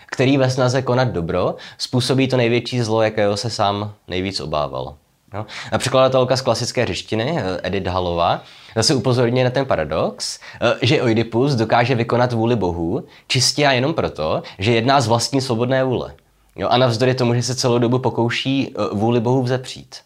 který 0.06 0.36
ve 0.36 0.50
snaze 0.50 0.82
konat 0.82 1.08
dobro 1.08 1.54
způsobí 1.78 2.28
to 2.28 2.36
největší 2.36 2.80
zlo, 2.80 3.02
jakého 3.02 3.36
se 3.36 3.50
sám 3.50 3.92
nejvíc 4.08 4.40
obával. 4.40 4.94
No. 5.34 5.46
A 5.72 5.78
překladatelka 5.78 6.36
z 6.36 6.40
klasické 6.40 6.86
řečtiny, 6.86 7.42
Edith 7.62 7.86
Halová, 7.86 8.42
zase 8.76 8.94
upozorňuje 8.94 9.44
na 9.44 9.50
ten 9.50 9.66
paradox, 9.66 10.38
že 10.82 11.02
Oidipus 11.02 11.54
dokáže 11.54 11.94
vykonat 11.94 12.32
vůli 12.32 12.56
Bohu 12.56 13.04
čistě 13.28 13.66
a 13.66 13.72
jenom 13.72 13.94
proto, 13.94 14.42
že 14.58 14.72
jedná 14.72 15.00
z 15.00 15.06
vlastní 15.06 15.40
svobodné 15.40 15.84
vůle. 15.84 16.14
Jo, 16.56 16.68
a 16.68 16.78
navzdory 16.78 17.14
tomu, 17.14 17.34
že 17.34 17.42
se 17.42 17.54
celou 17.54 17.78
dobu 17.78 17.98
pokouší 17.98 18.74
vůli 18.92 19.20
Bohu 19.20 19.42
vzepřít. 19.42 19.96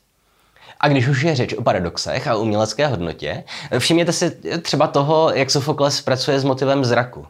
A 0.81 0.89
když 0.89 1.09
už 1.09 1.23
je 1.23 1.37
řeč 1.37 1.53
o 1.55 1.63
paradoxech 1.63 2.27
a 2.27 2.37
umělecké 2.37 2.87
hodnotě, 2.87 3.45
všimněte 3.79 4.13
si 4.13 4.31
třeba 4.63 4.87
toho, 4.87 5.31
jak 5.35 5.51
Sofokles 5.51 6.01
pracuje 6.01 6.41
s 6.41 6.45
motivem 6.45 6.85
zraku. 6.85 7.27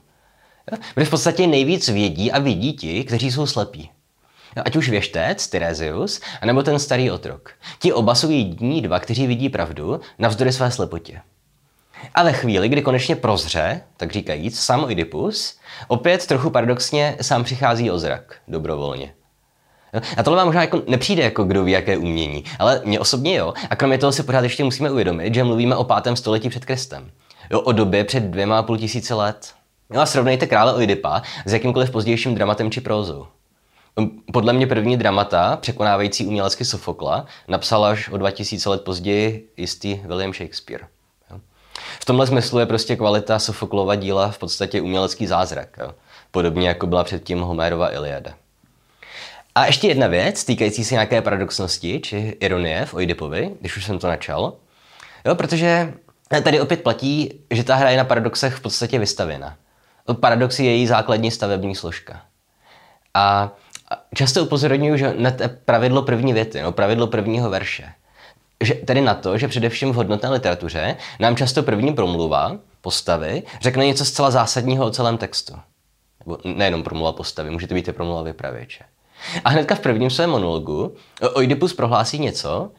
Protože 0.95 1.07
v 1.07 1.11
podstatě 1.11 1.47
nejvíc 1.47 1.89
vědí 1.89 2.33
a 2.33 2.39
vidí 2.39 2.73
ti, 2.73 3.05
kteří 3.05 3.33
jsou 3.33 3.47
slepí. 3.47 3.91
Ať 4.65 4.77
už 4.77 4.89
věštec, 4.89 5.49
Tyrezius, 5.49 6.21
anebo 6.41 6.63
ten 6.63 6.79
starý 6.79 7.11
otrok. 7.11 7.51
Ti 7.79 7.93
oba 7.93 8.15
jsou 8.15 8.31
jediní 8.31 8.83
dva, 8.83 9.01
kteří 9.01 9.27
vidí 9.27 9.49
pravdu 9.49 10.01
navzdory 10.19 10.53
své 10.53 10.71
slepotě. 10.71 11.21
A 12.15 12.23
ve 12.23 12.33
chvíli, 12.33 12.69
kdy 12.69 12.83
konečně 12.83 13.17
prozře, 13.17 13.81
tak 13.97 14.13
říkajíc, 14.13 14.61
sám 14.61 14.85
Oidipus, 14.85 15.59
opět 15.89 16.27
trochu 16.27 16.51
paradoxně 16.51 17.17
sám 17.21 17.45
přichází 17.45 17.91
o 17.91 17.99
zrak, 17.99 18.37
dobrovolně. 18.49 19.15
A 20.17 20.23
tohle 20.23 20.37
vám 20.37 20.47
možná 20.47 20.61
jako 20.61 20.83
nepřijde 20.89 21.23
jako 21.23 21.45
kdo 21.45 21.65
ví, 21.65 21.73
jaké 21.73 21.97
umění, 21.97 22.45
ale 22.59 22.81
mě 22.85 23.01
osobně 23.01 23.35
jo. 23.35 23.55
A 23.71 23.77
kromě 23.77 23.99
toho 23.99 24.13
si 24.13 24.23
pořád 24.23 24.43
ještě 24.43 24.65
musíme 24.65 24.91
uvědomit, 24.91 25.35
že 25.35 25.45
mluvíme 25.45 25.77
o 25.77 25.85
pátém 25.85 26.17
století 26.17 26.49
před 26.49 26.65
Kristem. 26.65 27.11
Jo, 27.51 27.61
o 27.61 27.73
době 27.73 28.05
před 28.05 28.23
dvěma 28.23 28.59
a 28.59 28.63
půl 28.63 28.79
tisíce 28.79 29.15
let. 29.15 29.53
No 29.91 30.01
a 30.01 30.07
srovnejte 30.07 30.47
krále 30.47 30.75
Oidipa 30.75 31.23
s 31.45 31.53
jakýmkoliv 31.53 31.91
pozdějším 31.91 32.35
dramatem 32.35 32.71
či 32.71 32.81
prózou. 32.81 33.27
Podle 34.33 34.53
mě 34.53 34.67
první 34.67 34.97
dramata, 34.97 35.57
překonávající 35.57 36.27
umělecky 36.27 36.65
Sofokla, 36.65 37.27
napsal 37.49 37.85
až 37.85 38.09
o 38.09 38.17
2000 38.17 38.71
let 38.71 38.85
později 38.85 39.53
jistý 39.57 40.01
William 40.05 40.33
Shakespeare. 40.33 40.87
V 42.01 42.05
tomhle 42.05 42.27
smyslu 42.27 42.59
je 42.59 42.67
prostě 42.67 42.97
kvalita 42.97 43.39
Sofoklova 43.39 43.95
díla 43.95 44.31
v 44.31 44.39
podstatě 44.39 44.81
umělecký 44.81 45.27
zázrak. 45.27 45.77
Jo? 45.81 45.95
Podobně 46.31 46.69
jako 46.69 46.87
byla 46.87 47.05
předtím 47.05 47.41
Homérova 47.41 47.93
Iliada. 47.93 48.35
A 49.57 49.66
ještě 49.66 49.88
jedna 49.88 50.07
věc, 50.07 50.45
týkající 50.45 50.85
se 50.85 50.95
nějaké 50.95 51.23
paradoxnosti 51.23 52.01
či 52.01 52.37
ironie 52.40 52.87
v 52.87 52.95
Oidipovi, 52.95 53.51
když 53.61 53.77
už 53.77 53.85
jsem 53.85 53.99
to 53.99 54.07
načal. 54.07 54.53
Jo, 55.25 55.35
protože 55.35 55.95
tady 56.42 56.61
opět 56.61 56.83
platí, 56.83 57.40
že 57.51 57.64
ta 57.64 57.75
hra 57.75 57.90
je 57.90 57.97
na 57.97 58.05
paradoxech 58.05 58.55
v 58.55 58.61
podstatě 58.61 58.99
vystavěna. 58.99 59.57
Paradox 60.21 60.59
je 60.59 60.64
její 60.64 60.87
základní 60.87 61.31
stavební 61.31 61.75
složka. 61.75 62.23
A 63.14 63.53
často 64.14 64.45
upozorňuji, 64.45 64.99
že 64.99 65.14
na 65.19 65.33
pravidlo 65.64 66.03
první 66.03 66.33
věty, 66.33 66.62
no, 66.62 66.73
pravidlo 66.73 67.07
prvního 67.07 67.51
verše. 67.51 67.92
Že, 68.61 68.75
tedy 68.75 69.01
na 69.01 69.14
to, 69.14 69.38
že 69.38 69.49
především 69.49 69.92
v 69.92 69.95
hodnotné 69.95 70.31
literatuře 70.31 70.97
nám 71.21 71.37
často 71.37 71.62
první 71.62 71.95
promluva 71.95 72.59
postavy 72.81 73.42
řekne 73.61 73.87
něco 73.87 74.05
zcela 74.05 74.31
zásadního 74.31 74.87
o 74.87 74.90
celém 74.90 75.19
textu. 75.19 75.55
Nebo 76.27 76.38
nejenom 76.45 76.83
promluva 76.83 77.12
postavy, 77.12 77.51
může 77.51 77.66
to 77.66 77.75
být 77.75 77.88
i 77.88 77.92
promluva 77.92 78.23
vypravěče. 78.23 78.85
A 79.44 79.50
hnedka 79.50 79.74
v 79.74 79.81
prvním 79.81 80.11
svém 80.11 80.31
monologu 80.31 80.94
Oidipus 81.35 81.74
prohlásí 81.74 82.18
něco, 82.18 82.70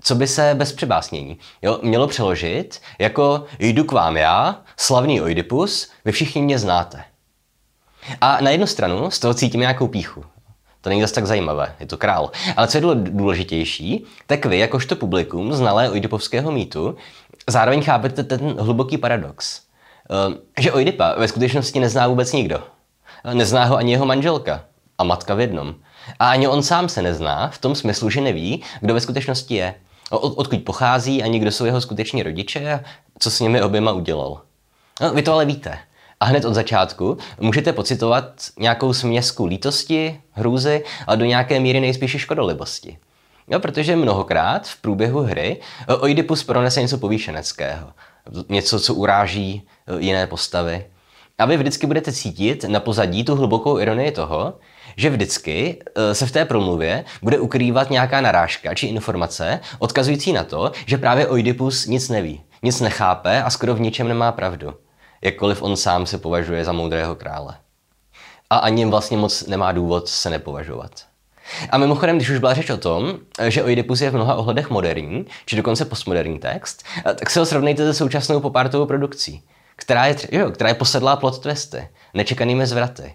co 0.00 0.14
by 0.14 0.26
se 0.26 0.54
bez 0.54 0.72
přebásnění 0.72 1.38
jo, 1.62 1.78
mělo 1.82 2.06
přeložit 2.06 2.80
jako 2.98 3.44
jdu 3.58 3.84
k 3.84 3.92
vám 3.92 4.16
já, 4.16 4.62
slavný 4.76 5.20
Oidipus, 5.20 5.90
vy 6.04 6.12
všichni 6.12 6.42
mě 6.42 6.58
znáte. 6.58 7.04
A 8.20 8.40
na 8.40 8.50
jednu 8.50 8.66
stranu 8.66 9.10
z 9.10 9.18
toho 9.18 9.34
cítím 9.34 9.60
nějakou 9.60 9.88
píchu. 9.88 10.24
To 10.80 10.88
není 10.88 11.00
zase 11.00 11.14
tak 11.14 11.26
zajímavé, 11.26 11.74
je 11.80 11.86
to 11.86 11.96
král. 11.96 12.30
Ale 12.56 12.68
co 12.68 12.78
je 12.78 12.82
důležitější, 12.94 14.04
tak 14.26 14.46
vy, 14.46 14.58
jakožto 14.58 14.96
publikum, 14.96 15.52
znalé 15.52 15.90
Oidipovského 15.90 16.52
mýtu, 16.52 16.96
zároveň 17.48 17.82
chápete 17.82 18.24
ten 18.24 18.60
hluboký 18.60 18.98
paradox. 18.98 19.60
Eh, 20.10 20.62
že 20.62 20.72
Oidipa 20.72 21.14
ve 21.18 21.28
skutečnosti 21.28 21.80
nezná 21.80 22.06
vůbec 22.08 22.32
nikdo. 22.32 22.62
Eh, 23.24 23.34
nezná 23.34 23.64
ho 23.64 23.76
ani 23.76 23.92
jeho 23.92 24.06
manželka 24.06 24.64
a 24.98 25.04
matka 25.04 25.34
v 25.34 25.40
jednom. 25.40 25.74
A 26.18 26.30
ani 26.30 26.48
on 26.48 26.62
sám 26.62 26.88
se 26.88 27.02
nezná 27.02 27.48
v 27.48 27.58
tom 27.58 27.74
smyslu, 27.74 28.10
že 28.10 28.20
neví, 28.20 28.62
kdo 28.80 28.94
ve 28.94 29.00
skutečnosti 29.00 29.54
je. 29.54 29.74
Od, 30.10 30.32
odkud 30.36 30.62
pochází, 30.64 31.22
ani 31.22 31.38
kdo 31.38 31.52
jsou 31.52 31.64
jeho 31.64 31.80
skuteční 31.80 32.22
rodiče 32.22 32.72
a 32.72 32.80
co 33.18 33.30
s 33.30 33.40
nimi 33.40 33.62
oběma 33.62 33.92
udělal. 33.92 34.40
No, 35.00 35.14
vy 35.14 35.22
to 35.22 35.32
ale 35.32 35.44
víte. 35.44 35.78
A 36.20 36.24
hned 36.24 36.44
od 36.44 36.54
začátku 36.54 37.18
můžete 37.40 37.72
pocitovat 37.72 38.32
nějakou 38.58 38.92
směsku 38.92 39.46
lítosti, 39.46 40.20
hrůzy 40.32 40.84
a 41.06 41.14
do 41.14 41.24
nějaké 41.24 41.60
míry 41.60 41.80
nejspíše 41.80 42.18
škodolibosti. 42.18 42.98
No, 43.48 43.60
protože 43.60 43.96
mnohokrát 43.96 44.68
v 44.68 44.80
průběhu 44.80 45.20
hry 45.20 45.60
Oidipus 46.00 46.44
pronese 46.44 46.82
něco 46.82 46.98
povýšeneckého. 46.98 47.92
Něco, 48.48 48.80
co 48.80 48.94
uráží 48.94 49.62
e, 49.86 50.00
jiné 50.00 50.26
postavy. 50.26 50.86
A 51.38 51.44
vy 51.44 51.56
vždycky 51.56 51.86
budete 51.86 52.12
cítit 52.12 52.64
na 52.64 52.80
pozadí 52.80 53.24
tu 53.24 53.34
hlubokou 53.34 53.78
ironii 53.78 54.10
toho, 54.10 54.54
že 54.96 55.10
vždycky 55.10 55.78
e, 55.94 56.14
se 56.14 56.26
v 56.26 56.32
té 56.32 56.44
promluvě 56.44 57.04
bude 57.22 57.38
ukrývat 57.38 57.90
nějaká 57.90 58.20
narážka 58.20 58.74
či 58.74 58.86
informace 58.86 59.60
odkazující 59.78 60.32
na 60.32 60.44
to, 60.44 60.72
že 60.86 60.98
právě 60.98 61.26
Oidipus 61.26 61.86
nic 61.86 62.08
neví, 62.08 62.40
nic 62.62 62.80
nechápe 62.80 63.42
a 63.42 63.50
skoro 63.50 63.74
v 63.74 63.80
ničem 63.80 64.08
nemá 64.08 64.32
pravdu 64.32 64.74
jakkoliv 65.22 65.62
on 65.62 65.76
sám 65.76 66.06
se 66.06 66.18
považuje 66.18 66.64
za 66.64 66.72
moudrého 66.72 67.14
krále. 67.14 67.56
A 68.50 68.56
ani 68.56 68.86
vlastně 68.86 69.16
moc 69.16 69.46
nemá 69.46 69.72
důvod 69.72 70.08
se 70.08 70.30
nepovažovat. 70.30 70.90
A 71.70 71.78
mimochodem, 71.78 72.16
když 72.16 72.30
už 72.30 72.38
byla 72.38 72.54
řeč 72.54 72.70
o 72.70 72.76
tom, 72.76 73.18
že 73.48 73.62
Oidipus 73.62 74.00
je 74.00 74.10
v 74.10 74.14
mnoha 74.14 74.34
ohledech 74.34 74.70
moderní, 74.70 75.26
či 75.46 75.56
dokonce 75.56 75.84
postmoderní 75.84 76.38
text, 76.38 76.84
tak 77.04 77.30
se 77.30 77.40
ho 77.40 77.46
srovnejte 77.46 77.84
se 77.84 77.94
současnou 77.94 78.40
popártovou 78.40 78.86
produkcí, 78.86 79.42
která 79.78 80.06
je, 80.06 80.16
jo, 80.32 80.50
která 80.50 80.68
je 80.68 80.74
posedlá 80.74 81.16
plot 81.16 81.38
twisty, 81.38 81.88
nečekanými 82.14 82.66
zvraty. 82.66 83.14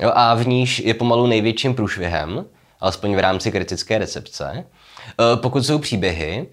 Jo, 0.00 0.12
a 0.14 0.34
v 0.34 0.46
níž 0.46 0.78
je 0.78 0.94
pomalu 0.94 1.26
největším 1.26 1.74
průšvihem, 1.74 2.44
alespoň 2.80 3.16
v 3.16 3.18
rámci 3.18 3.52
kritické 3.52 3.98
recepce, 3.98 4.64
eh, 4.64 5.36
pokud 5.36 5.66
jsou 5.66 5.78
příběhy 5.78 6.46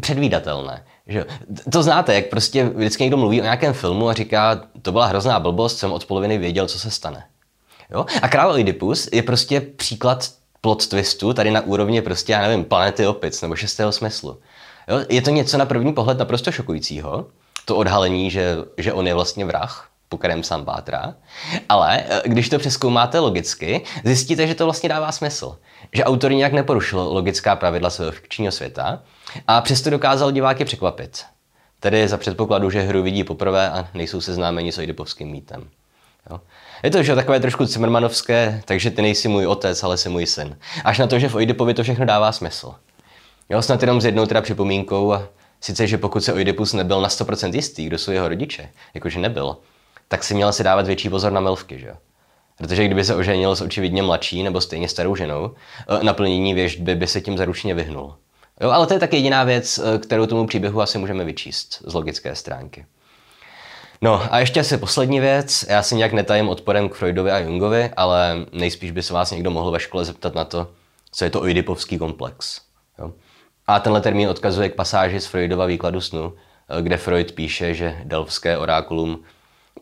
předvídatelné. 0.00 0.84
Že? 1.06 1.24
To 1.72 1.82
znáte, 1.82 2.14
jak 2.14 2.26
prostě 2.26 2.64
vždycky 2.64 3.02
někdo 3.02 3.16
mluví 3.16 3.40
o 3.40 3.44
nějakém 3.44 3.72
filmu 3.72 4.08
a 4.08 4.12
říká, 4.12 4.60
to 4.82 4.92
byla 4.92 5.06
hrozná 5.06 5.40
blbost, 5.40 5.78
jsem 5.78 5.92
od 5.92 6.06
poloviny 6.06 6.38
věděl, 6.38 6.66
co 6.66 6.78
se 6.78 6.90
stane. 6.90 7.24
Jo? 7.90 8.06
A 8.22 8.28
Král 8.28 8.50
Oedipus 8.50 9.08
je 9.12 9.22
prostě 9.22 9.60
příklad 9.60 10.30
plot 10.60 10.86
twistu 10.86 11.32
tady 11.32 11.50
na 11.50 11.60
úrovni 11.60 12.02
prostě, 12.02 12.32
já 12.32 12.40
nevím, 12.42 12.64
planety 12.64 13.06
opic 13.06 13.42
nebo 13.42 13.56
šestého 13.56 13.92
smyslu. 13.92 14.38
Jo? 14.88 15.00
Je 15.08 15.22
to 15.22 15.30
něco 15.30 15.58
na 15.58 15.66
první 15.66 15.92
pohled 15.92 16.18
naprosto 16.18 16.52
šokujícího, 16.52 17.26
to 17.64 17.76
odhalení, 17.76 18.30
že, 18.30 18.56
že 18.78 18.92
on 18.92 19.06
je 19.06 19.14
vlastně 19.14 19.44
vrah, 19.44 19.88
po 20.08 20.18
kterém 20.18 20.42
sám 20.42 20.64
pátrá. 20.64 21.14
Ale 21.68 22.04
eh, 22.08 22.22
když 22.24 22.48
to 22.48 22.58
přeskoumáte 22.58 23.18
logicky, 23.18 23.82
zjistíte, 24.04 24.46
že 24.46 24.54
to 24.54 24.64
vlastně 24.64 24.88
dává 24.88 25.12
smysl. 25.12 25.58
Že 25.92 26.04
autor 26.04 26.32
nějak 26.32 26.52
neporušil 26.52 27.00
logická 27.00 27.56
pravidla 27.56 27.90
svého 27.90 28.12
fikčního 28.12 28.52
světa 28.52 29.02
a 29.46 29.60
přesto 29.60 29.90
dokázal 29.90 30.32
diváky 30.32 30.64
překvapit. 30.64 31.24
Tedy 31.80 32.08
za 32.08 32.16
předpokladu, 32.16 32.70
že 32.70 32.82
hru 32.82 33.02
vidí 33.02 33.24
poprvé 33.24 33.70
a 33.70 33.88
nejsou 33.94 34.20
seznámeni 34.20 34.72
s 34.72 34.78
Oidipovským 34.78 35.28
mýtem. 35.28 35.68
Jo. 36.30 36.40
Je 36.82 36.90
to 36.90 37.02
že 37.02 37.14
takové 37.14 37.40
trošku 37.40 37.66
Cimrmanovské, 37.66 38.62
takže 38.64 38.90
ty 38.90 39.02
nejsi 39.02 39.28
můj 39.28 39.46
otec, 39.46 39.82
ale 39.82 39.96
jsi 39.96 40.08
můj 40.08 40.26
syn. 40.26 40.58
Až 40.84 40.98
na 40.98 41.06
to, 41.06 41.18
že 41.18 41.28
v 41.28 41.34
Oidipovi 41.34 41.74
to 41.74 41.82
všechno 41.82 42.06
dává 42.06 42.32
smysl. 42.32 42.74
Jo, 43.48 43.62
snad 43.62 43.80
jenom 43.80 44.00
s 44.00 44.04
jednou 44.04 44.26
teda 44.26 44.40
připomínkou, 44.40 45.14
sice, 45.64 45.86
že 45.86 45.98
pokud 45.98 46.24
se 46.24 46.32
Oidipus 46.32 46.72
nebyl 46.72 47.00
na 47.00 47.08
100% 47.08 47.54
jistý, 47.54 47.86
kdo 47.86 47.98
jsou 47.98 48.12
jeho 48.12 48.28
rodiče, 48.28 48.70
jakože 48.94 49.18
nebyl, 49.18 49.56
tak 50.08 50.24
si 50.24 50.34
měl 50.34 50.52
si 50.52 50.64
dávat 50.64 50.86
větší 50.86 51.08
pozor 51.10 51.32
na 51.32 51.40
milvky, 51.40 51.78
že. 51.78 51.92
Protože 52.58 52.84
kdyby 52.84 53.04
se 53.04 53.14
oženil 53.14 53.56
s 53.56 53.60
očividně 53.60 54.02
mladší 54.02 54.42
nebo 54.42 54.60
stejně 54.60 54.88
starou 54.88 55.16
ženou, 55.16 55.54
eh, 55.88 56.04
naplnění 56.04 56.54
věžby 56.54 56.94
by 56.94 57.06
se 57.06 57.20
tím 57.20 57.38
zaručeně 57.38 57.74
vyhnul. 57.74 58.14
Jo, 58.60 58.70
ale 58.70 58.86
to 58.86 58.94
je 58.94 59.00
tak 59.00 59.12
jediná 59.12 59.44
věc, 59.44 59.78
eh, 59.78 59.98
kterou 59.98 60.26
tomu 60.26 60.46
příběhu 60.46 60.82
asi 60.82 60.98
můžeme 60.98 61.24
vyčíst 61.24 61.82
z 61.86 61.94
logické 61.94 62.34
stránky. 62.34 62.86
No 64.02 64.22
a 64.30 64.38
ještě 64.38 64.60
asi 64.60 64.78
poslední 64.78 65.20
věc. 65.20 65.64
Já 65.68 65.82
si 65.82 65.94
nějak 65.94 66.12
netajím 66.12 66.48
odporem 66.48 66.88
k 66.88 66.94
Freudovi 66.94 67.30
a 67.30 67.38
Jungovi, 67.38 67.90
ale 67.96 68.46
nejspíš 68.52 68.90
by 68.90 69.02
se 69.02 69.14
vás 69.14 69.30
někdo 69.30 69.50
mohl 69.50 69.70
ve 69.70 69.80
škole 69.80 70.04
zeptat 70.04 70.34
na 70.34 70.44
to, 70.44 70.70
co 71.12 71.24
je 71.24 71.30
to 71.30 71.40
oidipovský 71.40 71.98
komplex. 71.98 72.60
Jo? 72.98 73.12
A 73.66 73.80
tenhle 73.80 74.00
termín 74.00 74.28
odkazuje 74.28 74.68
k 74.68 74.74
pasáži 74.74 75.20
z 75.20 75.26
Freudova 75.26 75.66
výkladu 75.66 76.00
snu, 76.00 76.32
eh, 76.68 76.82
kde 76.82 76.96
Freud 76.96 77.32
píše, 77.32 77.74
že 77.74 78.00
delfské 78.04 78.58
orákulum 78.58 79.24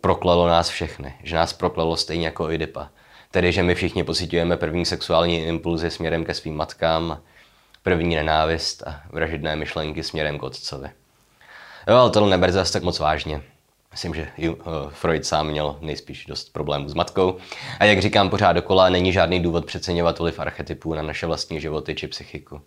proklalo 0.00 0.48
nás 0.48 0.68
všechny, 0.68 1.14
že 1.22 1.36
nás 1.36 1.52
proklalo 1.52 1.96
stejně 1.96 2.26
jako 2.26 2.44
Oidipa. 2.44 2.88
Tedy, 3.30 3.52
že 3.52 3.62
my 3.62 3.74
všichni 3.74 4.04
pocitujeme 4.04 4.56
první 4.56 4.86
sexuální 4.86 5.44
impulzy 5.44 5.90
směrem 5.90 6.24
ke 6.24 6.34
svým 6.34 6.56
matkám, 6.56 7.18
první 7.82 8.14
nenávist 8.16 8.82
a 8.86 9.00
vražedné 9.10 9.56
myšlenky 9.56 10.02
směrem 10.02 10.38
k 10.38 10.42
otcovi. 10.42 10.90
Jo, 11.88 11.96
ale 11.96 12.10
tohle 12.10 12.30
neber 12.30 12.52
zase 12.52 12.72
tak 12.72 12.82
moc 12.82 12.98
vážně. 12.98 13.42
Myslím, 13.92 14.14
že 14.14 14.28
eh, 14.38 14.52
Freud 14.90 15.26
sám 15.26 15.46
měl 15.46 15.78
nejspíš 15.80 16.26
dost 16.26 16.52
problémů 16.52 16.88
s 16.88 16.94
matkou. 16.94 17.36
A 17.78 17.84
jak 17.84 18.02
říkám 18.02 18.30
pořád 18.30 18.52
dokola, 18.52 18.88
není 18.88 19.12
žádný 19.12 19.40
důvod 19.40 19.66
přeceňovat 19.66 20.18
vliv 20.18 20.38
archetypů 20.38 20.94
na 20.94 21.02
naše 21.02 21.26
vlastní 21.26 21.60
životy 21.60 21.94
či 21.94 22.06
psychiku. 22.06 22.60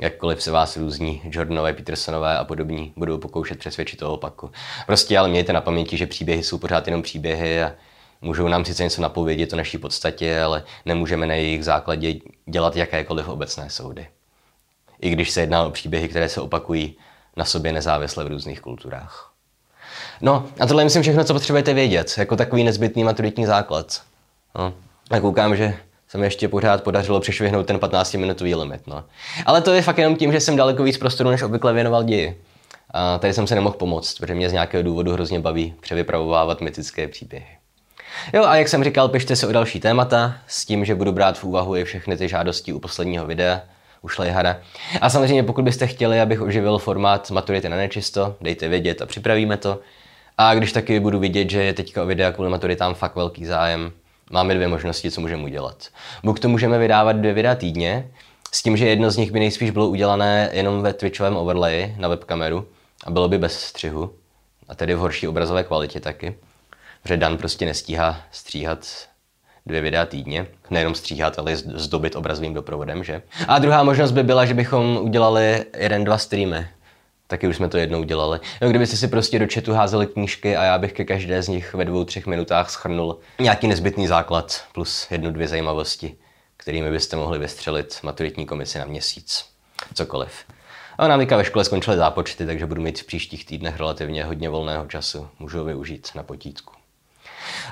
Jakkoliv 0.00 0.42
se 0.42 0.50
vás 0.50 0.76
různí 0.76 1.22
Jordanové, 1.24 1.72
Petersonové 1.72 2.38
a 2.38 2.44
podobní 2.44 2.92
budou 2.96 3.18
pokoušet 3.18 3.58
přesvědčit 3.58 4.02
o 4.02 4.12
opaku. 4.12 4.50
Prostě 4.86 5.18
ale 5.18 5.28
mějte 5.28 5.52
na 5.52 5.60
paměti, 5.60 5.96
že 5.96 6.06
příběhy 6.06 6.42
jsou 6.42 6.58
pořád 6.58 6.86
jenom 6.86 7.02
příběhy 7.02 7.62
a 7.62 7.72
můžou 8.20 8.48
nám 8.48 8.64
sice 8.64 8.82
něco 8.82 9.02
napovědět 9.02 9.52
o 9.52 9.56
naší 9.56 9.78
podstatě, 9.78 10.40
ale 10.40 10.64
nemůžeme 10.84 11.26
na 11.26 11.34
jejich 11.34 11.64
základě 11.64 12.14
dělat 12.46 12.76
jakékoliv 12.76 13.28
obecné 13.28 13.70
soudy 13.70 14.06
i 15.00 15.10
když 15.10 15.30
se 15.30 15.40
jedná 15.40 15.64
o 15.64 15.70
příběhy, 15.70 16.08
které 16.08 16.28
se 16.28 16.40
opakují 16.40 16.96
na 17.36 17.44
sobě 17.44 17.72
nezávisle 17.72 18.24
v 18.24 18.28
různých 18.28 18.60
kulturách. 18.60 19.32
No 20.20 20.46
a 20.60 20.66
tohle 20.66 20.82
je 20.82 20.84
myslím 20.84 21.02
všechno, 21.02 21.24
co 21.24 21.32
potřebujete 21.32 21.74
vědět, 21.74 22.14
jako 22.18 22.36
takový 22.36 22.64
nezbytný 22.64 23.04
maturitní 23.04 23.46
základ. 23.46 24.02
No. 24.54 24.74
A 25.10 25.20
koukám, 25.20 25.56
že 25.56 25.76
se 26.10 26.18
mi 26.18 26.26
ještě 26.26 26.48
pořád 26.48 26.82
podařilo 26.82 27.20
přešvihnout 27.20 27.66
ten 27.66 27.76
15-minutový 27.76 28.58
limit. 28.58 28.86
No. 28.86 29.04
Ale 29.46 29.60
to 29.60 29.72
je 29.72 29.82
fakt 29.82 29.98
jenom 29.98 30.16
tím, 30.16 30.32
že 30.32 30.40
jsem 30.40 30.56
daleko 30.56 30.82
víc 30.82 30.98
prostoru, 30.98 31.30
než 31.30 31.42
obvykle 31.42 31.72
věnoval 31.72 32.04
ději. 32.04 32.40
A 32.90 33.18
tady 33.18 33.32
jsem 33.32 33.46
se 33.46 33.54
nemohl 33.54 33.76
pomoct, 33.76 34.18
protože 34.18 34.34
mě 34.34 34.50
z 34.50 34.52
nějakého 34.52 34.82
důvodu 34.82 35.12
hrozně 35.12 35.40
baví 35.40 35.74
převypravovávat 35.80 36.60
mytické 36.60 37.08
příběhy. 37.08 37.46
Jo, 38.32 38.44
a 38.44 38.56
jak 38.56 38.68
jsem 38.68 38.84
říkal, 38.84 39.08
pište 39.08 39.36
se 39.36 39.46
o 39.46 39.52
další 39.52 39.80
témata, 39.80 40.34
s 40.46 40.64
tím, 40.64 40.84
že 40.84 40.94
budu 40.94 41.12
brát 41.12 41.38
v 41.38 41.44
úvahu 41.44 41.76
i 41.76 41.84
všechny 41.84 42.16
ty 42.16 42.28
žádosti 42.28 42.72
u 42.72 42.78
posledního 42.78 43.26
videa, 43.26 43.60
ušlej 44.02 44.30
hada. 44.30 44.56
A 45.00 45.10
samozřejmě 45.10 45.42
pokud 45.42 45.64
byste 45.64 45.86
chtěli, 45.86 46.20
abych 46.20 46.42
oživil 46.42 46.78
formát 46.78 47.30
maturity 47.30 47.68
na 47.68 47.76
nečisto, 47.76 48.36
dejte 48.40 48.68
vědět 48.68 49.02
a 49.02 49.06
připravíme 49.06 49.56
to. 49.56 49.80
A 50.38 50.54
když 50.54 50.72
taky 50.72 51.00
budu 51.00 51.18
vidět, 51.18 51.50
že 51.50 51.62
je 51.62 51.72
teďka 51.72 52.02
o 52.02 52.06
videa 52.06 52.32
kvůli 52.32 52.50
maturitám 52.50 52.94
fakt 52.94 53.16
velký 53.16 53.44
zájem, 53.44 53.92
máme 54.30 54.54
dvě 54.54 54.68
možnosti, 54.68 55.10
co 55.10 55.20
můžeme 55.20 55.44
udělat. 55.44 55.88
Buď 56.24 56.40
to 56.40 56.48
můžeme 56.48 56.78
vydávat 56.78 57.16
dvě 57.16 57.32
videa 57.32 57.54
týdně, 57.54 58.10
s 58.52 58.62
tím, 58.62 58.76
že 58.76 58.88
jedno 58.88 59.10
z 59.10 59.16
nich 59.16 59.30
by 59.30 59.38
nejspíš 59.38 59.70
bylo 59.70 59.88
udělané 59.88 60.50
jenom 60.52 60.82
ve 60.82 60.92
Twitchovém 60.92 61.36
overlayi 61.36 61.94
na 61.98 62.08
webkameru 62.08 62.66
a 63.04 63.10
bylo 63.10 63.28
by 63.28 63.38
bez 63.38 63.60
střihu, 63.60 64.14
a 64.68 64.74
tedy 64.74 64.94
v 64.94 64.98
horší 64.98 65.28
obrazové 65.28 65.64
kvalitě 65.64 66.00
taky. 66.00 66.34
Protože 67.02 67.16
Dan 67.16 67.36
prostě 67.36 67.66
nestíhá 67.66 68.20
stříhat 68.30 68.86
dvě 69.66 69.80
videa 69.80 70.06
týdně, 70.06 70.46
nejenom 70.70 70.94
stříhat, 70.94 71.38
ale 71.38 71.56
zdobit 71.56 72.16
obrazovým 72.16 72.54
doprovodem, 72.54 73.04
že? 73.04 73.22
A 73.48 73.58
druhá 73.58 73.82
možnost 73.82 74.12
by 74.12 74.22
byla, 74.22 74.44
že 74.44 74.54
bychom 74.54 74.98
udělali 75.02 75.64
jeden, 75.76 76.04
dva 76.04 76.18
streamy. 76.18 76.68
Taky 77.30 77.48
už 77.48 77.56
jsme 77.56 77.68
to 77.68 77.78
jednou 77.78 78.00
udělali. 78.00 78.40
No, 78.62 78.68
kdybyste 78.68 78.96
si 78.96 79.08
prostě 79.08 79.38
do 79.38 79.46
chatu 79.54 79.72
házeli 79.72 80.06
knížky 80.06 80.56
a 80.56 80.64
já 80.64 80.78
bych 80.78 80.92
ke 80.92 81.04
každé 81.04 81.42
z 81.42 81.48
nich 81.48 81.74
ve 81.74 81.84
dvou, 81.84 82.04
třech 82.04 82.26
minutách 82.26 82.70
schrnul 82.70 83.18
nějaký 83.38 83.68
nezbytný 83.68 84.06
základ 84.06 84.64
plus 84.72 85.06
jednu, 85.10 85.30
dvě 85.30 85.48
zajímavosti, 85.48 86.16
kterými 86.56 86.90
byste 86.90 87.16
mohli 87.16 87.38
vystřelit 87.38 87.98
maturitní 88.02 88.46
komisi 88.46 88.78
na 88.78 88.84
měsíc. 88.84 89.44
Cokoliv. 89.94 90.32
A 90.98 91.08
nám 91.08 91.26
ve 91.26 91.44
škole 91.44 91.64
skončily 91.64 91.96
zápočty, 91.96 92.46
takže 92.46 92.66
budu 92.66 92.82
mít 92.82 93.00
v 93.00 93.06
příštích 93.06 93.46
týdnech 93.46 93.78
relativně 93.78 94.24
hodně 94.24 94.48
volného 94.48 94.86
času. 94.86 95.28
Můžu 95.38 95.58
ho 95.58 95.64
využít 95.64 96.08
na 96.14 96.22
potítku. 96.22 96.74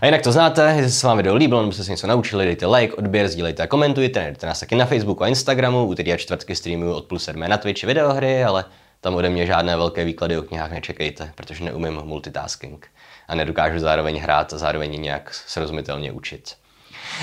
A 0.01 0.07
jinak 0.07 0.23
to 0.23 0.33
znáte, 0.33 0.75
jestli 0.77 0.93
se 0.93 1.07
vám 1.07 1.17
video 1.17 1.35
líbilo 1.35 1.61
nebo 1.61 1.73
jste 1.73 1.85
se 1.85 1.91
něco 1.91 2.07
naučili, 2.07 2.45
dejte 2.45 2.67
like, 2.67 2.95
odběr, 2.95 3.29
sdílejte 3.29 3.63
a 3.63 3.67
komentujte, 3.67 4.21
najdete 4.21 4.47
nás 4.47 4.61
taky 4.61 4.75
na 4.75 4.87
Facebooku 4.87 5.25
a 5.25 5.29
Instagramu, 5.29 5.87
úterý 5.87 6.13
a 6.13 6.17
čtvrtky 6.17 6.57
streamuju 6.57 6.93
od 6.93 7.05
půl 7.05 7.19
sedmé 7.19 7.49
na 7.49 7.57
Twitchi 7.57 7.87
videohry, 7.87 8.45
ale 8.45 8.65
tam 9.01 9.15
ode 9.15 9.31
mě 9.31 9.47
žádné 9.47 9.77
velké 9.77 10.05
výklady 10.05 10.39
o 10.39 10.43
knihách 10.43 10.71
nečekejte, 10.71 11.33
protože 11.35 11.65
neumím 11.65 11.95
multitasking 11.95 12.89
a 13.29 13.35
nedokážu 13.35 13.79
zároveň 13.79 14.19
hrát 14.19 14.53
a 14.53 14.59
zároveň 14.59 15.03
nějak 15.03 15.35
srozumitelně 15.35 16.13
učit. 16.13 16.55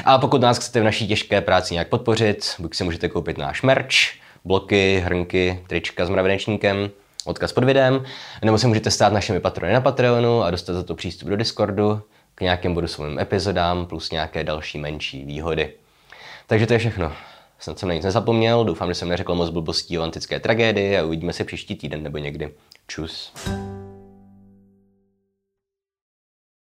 A 0.06 0.18
pokud 0.18 0.42
nás 0.42 0.58
chcete 0.58 0.82
v 0.82 0.84
naší 0.84 1.08
těžké 1.08 1.42
práci 1.42 1.74
nějak 1.74 1.88
podpořit, 1.88 2.56
buď 2.60 2.76
si 2.76 2.84
můžete 2.84 3.10
koupit 3.10 3.38
náš 3.38 3.62
merch, 3.62 3.96
bloky, 4.46 5.02
hrnky, 5.06 5.64
trička 5.68 6.06
s 6.06 6.10
mravenečníkem, 6.10 6.90
odkaz 7.26 7.54
pod 7.54 7.64
videem, 7.64 8.04
nebo 8.42 8.58
si 8.58 8.68
můžete 8.68 8.92
stát 8.92 9.14
našimi 9.14 9.40
patrony 9.40 9.74
na 9.74 9.82
Patreonu 9.82 10.44
a 10.44 10.52
dostat 10.52 10.74
za 10.74 10.84
to 10.84 10.96
přístup 10.96 11.30
do 11.30 11.38
Discordu 11.38 12.02
k 12.36 12.42
nějakým 12.42 12.74
bonusovým 12.74 13.20
epizodám 13.20 13.86
plus 13.86 14.12
nějaké 14.12 14.44
další 14.44 14.78
menší 14.78 15.26
výhody. 15.26 15.74
Takže 16.48 16.68
to 16.68 16.74
je 16.74 16.80
všechno. 16.80 17.12
Snad 17.60 17.80
jsem 17.80 17.90
na 17.90 17.96
nic 17.96 18.04
nezapomněl, 18.04 18.66
doufám, 18.66 18.90
že 18.90 18.96
jsem 18.96 19.10
neřekl 19.10 19.36
moc 19.36 19.50
blbostí 19.50 20.00
o 20.00 20.04
antické 20.04 20.40
tragédii 20.40 20.98
a 20.98 21.06
uvidíme 21.06 21.34
se 21.34 21.44
příští 21.44 21.76
týden 21.76 22.04
nebo 22.04 22.18
někdy. 22.18 22.54
Čus. 22.88 23.34